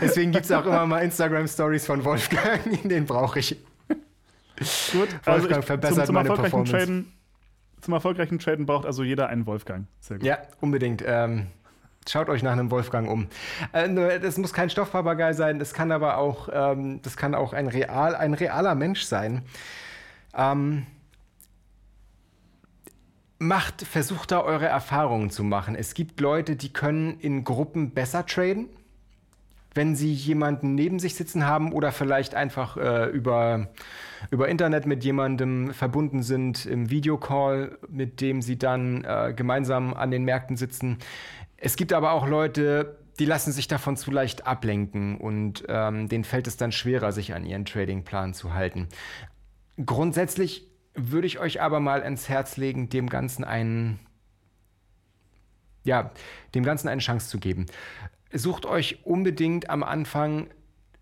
Deswegen 0.00 0.32
gibt 0.32 0.46
es 0.46 0.52
auch 0.52 0.64
immer 0.64 0.86
mal 0.86 1.00
Instagram-Stories 1.00 1.86
von 1.86 2.04
Wolfgang, 2.04 2.82
den 2.88 3.04
brauche 3.04 3.38
ich. 3.38 3.56
Gut, 4.90 5.12
Wolfgang 5.26 5.26
also 5.26 5.48
ich, 5.50 5.64
verbessert 5.64 5.96
zum, 5.96 6.04
zum 6.06 6.14
meine 6.14 6.32
Performance. 6.32 6.72
Traden, 6.72 7.12
zum 7.82 7.94
erfolgreichen 7.94 8.38
Traden 8.38 8.64
braucht 8.64 8.86
also 8.86 9.02
jeder 9.02 9.28
einen 9.28 9.44
Wolfgang. 9.46 9.86
Sehr 10.00 10.16
gut. 10.16 10.26
Ja, 10.26 10.38
unbedingt. 10.60 11.04
Ähm, 11.06 11.48
Schaut 12.08 12.28
euch 12.28 12.42
nach 12.42 12.52
einem 12.52 12.70
Wolfgang 12.70 13.08
um. 13.08 13.28
Äh, 13.72 14.20
das 14.20 14.38
muss 14.38 14.52
kein 14.52 14.70
Stoffpapagei 14.70 15.32
sein, 15.32 15.58
das 15.58 15.74
kann 15.74 15.90
aber 15.90 16.18
auch, 16.18 16.48
ähm, 16.52 17.00
das 17.02 17.16
kann 17.16 17.34
auch 17.34 17.52
ein, 17.52 17.66
real, 17.66 18.14
ein 18.14 18.34
realer 18.34 18.74
Mensch 18.74 19.02
sein. 19.02 19.42
Ähm, 20.36 20.86
macht, 23.38 23.82
versucht 23.82 24.30
da 24.32 24.40
eure 24.40 24.66
Erfahrungen 24.66 25.30
zu 25.30 25.44
machen. 25.44 25.74
Es 25.74 25.94
gibt 25.94 26.20
Leute, 26.20 26.56
die 26.56 26.72
können 26.72 27.18
in 27.20 27.44
Gruppen 27.44 27.90
besser 27.90 28.24
traden. 28.26 28.68
wenn 29.74 29.94
Sie 29.94 30.10
jemanden 30.10 30.74
neben 30.74 30.98
sich 30.98 31.16
sitzen 31.16 31.46
haben 31.46 31.70
oder 31.70 31.92
vielleicht 31.92 32.34
einfach 32.34 32.78
äh, 32.78 33.10
über, 33.10 33.68
über 34.30 34.48
Internet 34.48 34.86
mit 34.86 35.04
jemandem 35.04 35.74
verbunden 35.74 36.22
sind 36.22 36.64
im 36.64 36.88
Videocall, 36.88 37.76
mit 37.86 38.22
dem 38.22 38.40
Sie 38.40 38.58
dann 38.58 39.04
äh, 39.04 39.34
gemeinsam 39.36 39.92
an 39.92 40.10
den 40.10 40.24
Märkten 40.24 40.56
sitzen. 40.56 40.96
Es 41.56 41.76
gibt 41.76 41.92
aber 41.92 42.12
auch 42.12 42.26
Leute, 42.26 42.98
die 43.18 43.24
lassen 43.24 43.52
sich 43.52 43.66
davon 43.66 43.96
zu 43.96 44.10
leicht 44.10 44.46
ablenken 44.46 45.18
und 45.18 45.64
ähm, 45.68 46.08
denen 46.08 46.24
fällt 46.24 46.46
es 46.46 46.56
dann 46.56 46.72
schwerer, 46.72 47.12
sich 47.12 47.34
an 47.34 47.44
ihren 47.44 47.64
Tradingplan 47.64 48.34
zu 48.34 48.52
halten. 48.52 48.88
Grundsätzlich 49.84 50.66
würde 50.94 51.26
ich 51.26 51.38
euch 51.38 51.60
aber 51.60 51.80
mal 51.80 52.00
ins 52.00 52.28
Herz 52.28 52.56
legen, 52.56 52.88
dem 52.88 53.08
Ganzen 53.08 53.44
einen, 53.44 54.00
ja, 55.84 56.10
dem 56.54 56.64
Ganzen 56.64 56.88
eine 56.88 57.00
Chance 57.00 57.28
zu 57.28 57.38
geben 57.38 57.66
sucht 58.32 58.66
euch 58.66 59.04
unbedingt 59.04 59.70
am 59.70 59.82
Anfang 59.82 60.48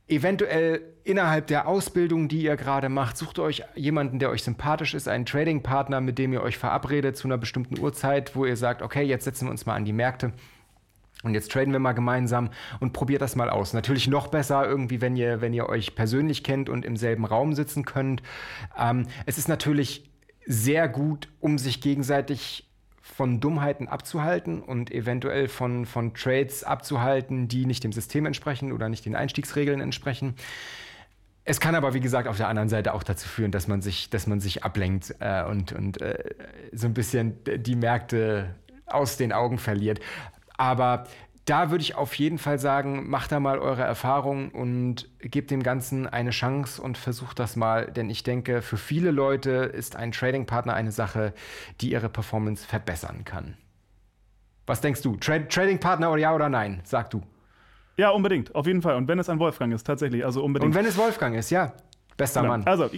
eventuell 0.09 0.83
innerhalb 1.05 1.47
der 1.47 1.67
Ausbildung, 1.67 2.29
die 2.29 2.43
ihr 2.43 2.57
gerade 2.57 2.89
macht, 2.89 3.17
sucht 3.17 3.39
euch 3.39 3.63
jemanden, 3.75 4.19
der 4.19 4.31
euch 4.31 4.43
sympathisch 4.43 4.95
ist, 4.95 5.09
einen 5.09 5.27
Trading-Partner, 5.27 6.01
mit 6.01 6.19
dem 6.19 6.33
ihr 6.33 6.43
euch 6.43 6.59
verabredet 6.59 7.17
zu 7.17 7.29
einer 7.29 7.39
bestimmten 7.39 7.79
Uhrzeit, 7.79 8.35
wo 8.37 8.45
ihr 8.45 8.57
sagt, 8.57 8.83
okay, 8.83 9.03
jetzt 9.03 9.25
setzen 9.25 9.47
wir 9.47 9.51
uns 9.51 9.67
mal 9.67 9.75
an 9.75 9.85
die 9.85 9.93
Märkte. 9.93 10.33
Und 11.23 11.33
jetzt 11.33 11.51
traden 11.51 11.73
wir 11.73 11.81
mal 11.81 11.93
gemeinsam 11.93 12.51
und 12.81 12.93
probiert 12.93 13.23
das 13.23 13.35
mal 13.35 13.49
aus. 13.49 13.73
Natürlich 13.73 14.09
noch 14.09 14.29
besser 14.29 14.67
irgendwie, 14.67 15.01
wenn 15.01 15.17
ihr, 15.17 15.41
wenn 15.41 15.55
ihr 15.55 15.69
euch 15.69 15.95
persönlich 15.95 16.45
kennt 16.45 16.69
und 16.69 16.85
im 16.85 16.97
selben 16.97 17.25
Raum 17.25 17.55
sitzen 17.55 17.87
könnt. 17.87 18.23
Ähm, 18.79 19.07
es 19.25 19.39
ist 19.39 19.49
natürlich 19.49 20.11
sehr 20.45 20.87
gut, 20.87 21.29
um 21.41 21.57
sich 21.57 21.81
gegenseitig 21.81 22.69
von 23.07 23.39
Dummheiten 23.39 23.87
abzuhalten 23.87 24.63
und 24.63 24.91
eventuell 24.91 25.47
von, 25.47 25.85
von 25.85 26.15
Trades 26.15 26.65
abzuhalten, 26.65 27.49
die 27.49 27.67
nicht 27.67 27.85
dem 27.85 27.93
System 27.93 28.25
entsprechen 28.25 28.73
oder 28.73 28.89
nicht 28.89 29.05
den 29.05 29.15
Einstiegsregeln 29.15 29.83
entsprechen. 29.83 30.35
Es 31.45 31.61
kann 31.61 31.75
aber, 31.75 31.93
wie 31.93 32.01
gesagt, 32.01 32.27
auf 32.27 32.39
der 32.39 32.49
anderen 32.49 32.71
Seite 32.71 32.95
auch 32.95 33.03
dazu 33.03 33.29
führen, 33.29 33.51
dass 33.51 33.69
man 33.69 33.83
sich, 33.83 34.09
dass 34.09 34.27
man 34.27 34.41
sich 34.41 34.65
ablenkt 34.65 35.15
äh, 35.21 35.45
und, 35.45 35.73
und 35.73 36.01
äh, 36.01 36.35
so 36.73 36.87
ein 36.87 36.95
bisschen 36.95 37.37
die 37.45 37.77
Märkte 37.77 38.55
aus 38.87 39.19
den 39.19 39.35
Augen 39.35 39.59
verliert. 39.59 40.01
Aber 40.57 41.05
da 41.45 41.71
würde 41.71 41.83
ich 41.83 41.95
auf 41.95 42.15
jeden 42.15 42.39
Fall 42.39 42.59
sagen, 42.59 43.09
macht 43.11 43.31
da 43.31 43.39
mal 43.39 43.59
eure 43.59 43.83
Erfahrung 43.83 44.51
und 44.51 45.09
gebt 45.21 45.51
dem 45.51 45.63
Ganzen 45.63 46.07
eine 46.07 46.31
Chance 46.31 46.81
und 46.81 46.97
versucht 46.97 47.39
das 47.39 47.55
mal, 47.57 47.87
denn 47.87 48.09
ich 48.09 48.23
denke, 48.23 48.63
für 48.63 48.79
viele 48.79 49.11
Leute 49.11 49.51
ist 49.51 49.97
ein 49.97 50.13
Trading-Partner 50.13 50.73
eine 50.73 50.93
Sache, 50.93 51.35
die 51.81 51.93
ihre 51.93 52.09
Performance 52.09 52.67
verbessern 52.67 53.25
kann. 53.25 53.57
Was 54.67 54.81
denkst 54.81 55.03
du? 55.03 55.17
Tra 55.17 55.39
Trading-Partner 55.41 56.11
oder 56.11 56.21
ja 56.21 56.35
oder 56.35 56.49
nein? 56.49 56.81
Sag 56.85 57.11
du. 57.11 57.23
Ja, 57.97 58.11
unbedingt, 58.11 58.55
auf 58.55 58.67
jeden 58.67 58.81
Fall. 58.81 58.97
Und 58.97 59.07
wenn 59.07 59.19
es 59.19 59.29
ein 59.29 59.39
Wolfgang 59.39 59.73
ist, 59.75 59.85
tatsächlich, 59.85 60.25
also 60.25 60.43
unbedingt. 60.43 60.71
Und 60.71 60.75
wenn 60.75 60.87
es 60.87 60.97
Wolfgang 60.97 61.37
ist, 61.37 61.51
ja. 61.51 61.75
Bester 62.17 62.41
genau. 62.41 62.55
Mann. 62.55 62.67
Also, 62.67 62.91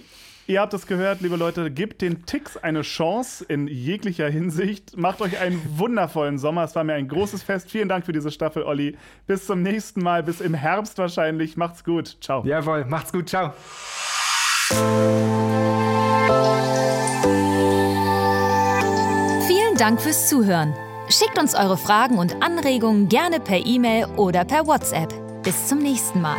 Ihr 0.49 0.61
habt 0.61 0.73
es 0.75 0.87
gehört, 0.87 1.23
liebe 1.23 1.35
Leute, 1.35 1.73
gebt 1.73 2.03
den 2.03 2.25
Ticks 2.25 2.57
eine 2.57 2.83
Chance 2.83 3.45
in 3.45 3.67
jeglicher 3.67 4.29
Hinsicht. 4.29 4.97
Macht 4.97 5.21
euch 5.21 5.41
einen 5.41 5.61
wundervollen 5.77 6.39
Sommer. 6.39 6.63
Es 6.63 6.77
war 6.77 6.85
mir 6.85 6.95
ein 6.95 7.09
großes 7.09 7.43
Fest. 7.43 7.69
Vielen 7.69 7.89
Dank 7.89 8.07
für 8.07 8.13
diese 8.13 8.31
Staffel, 8.31 8.63
Olli. 8.63 8.97
Bis 9.27 9.47
zum 9.47 9.63
nächsten 9.63 10.03
Mal, 10.03 10.23
bis 10.23 10.41
im 10.41 10.55
Herbst 10.55 10.99
wahrscheinlich. 10.99 11.57
Macht's 11.57 11.83
gut. 11.83 12.19
Ciao. 12.21 12.45
Jawohl, 12.47 12.85
macht's 12.85 13.13
gut. 13.13 13.29
Ciao. 13.29 13.55
Vielen 19.49 19.77
Dank 19.79 20.01
fürs 20.01 20.29
Zuhören. 20.29 20.75
Schickt 21.09 21.39
uns 21.41 21.57
eure 21.57 21.77
Fragen 21.77 22.19
und 22.19 22.41
Anregungen 22.41 23.09
gerne 23.09 23.41
per 23.41 23.67
E-Mail 23.67 24.07
oder 24.17 24.45
per 24.45 24.69
WhatsApp. 24.69 25.13
Bis 25.43 25.67
zum 25.67 25.79
nächsten 25.79 26.21
Mal. 26.21 26.39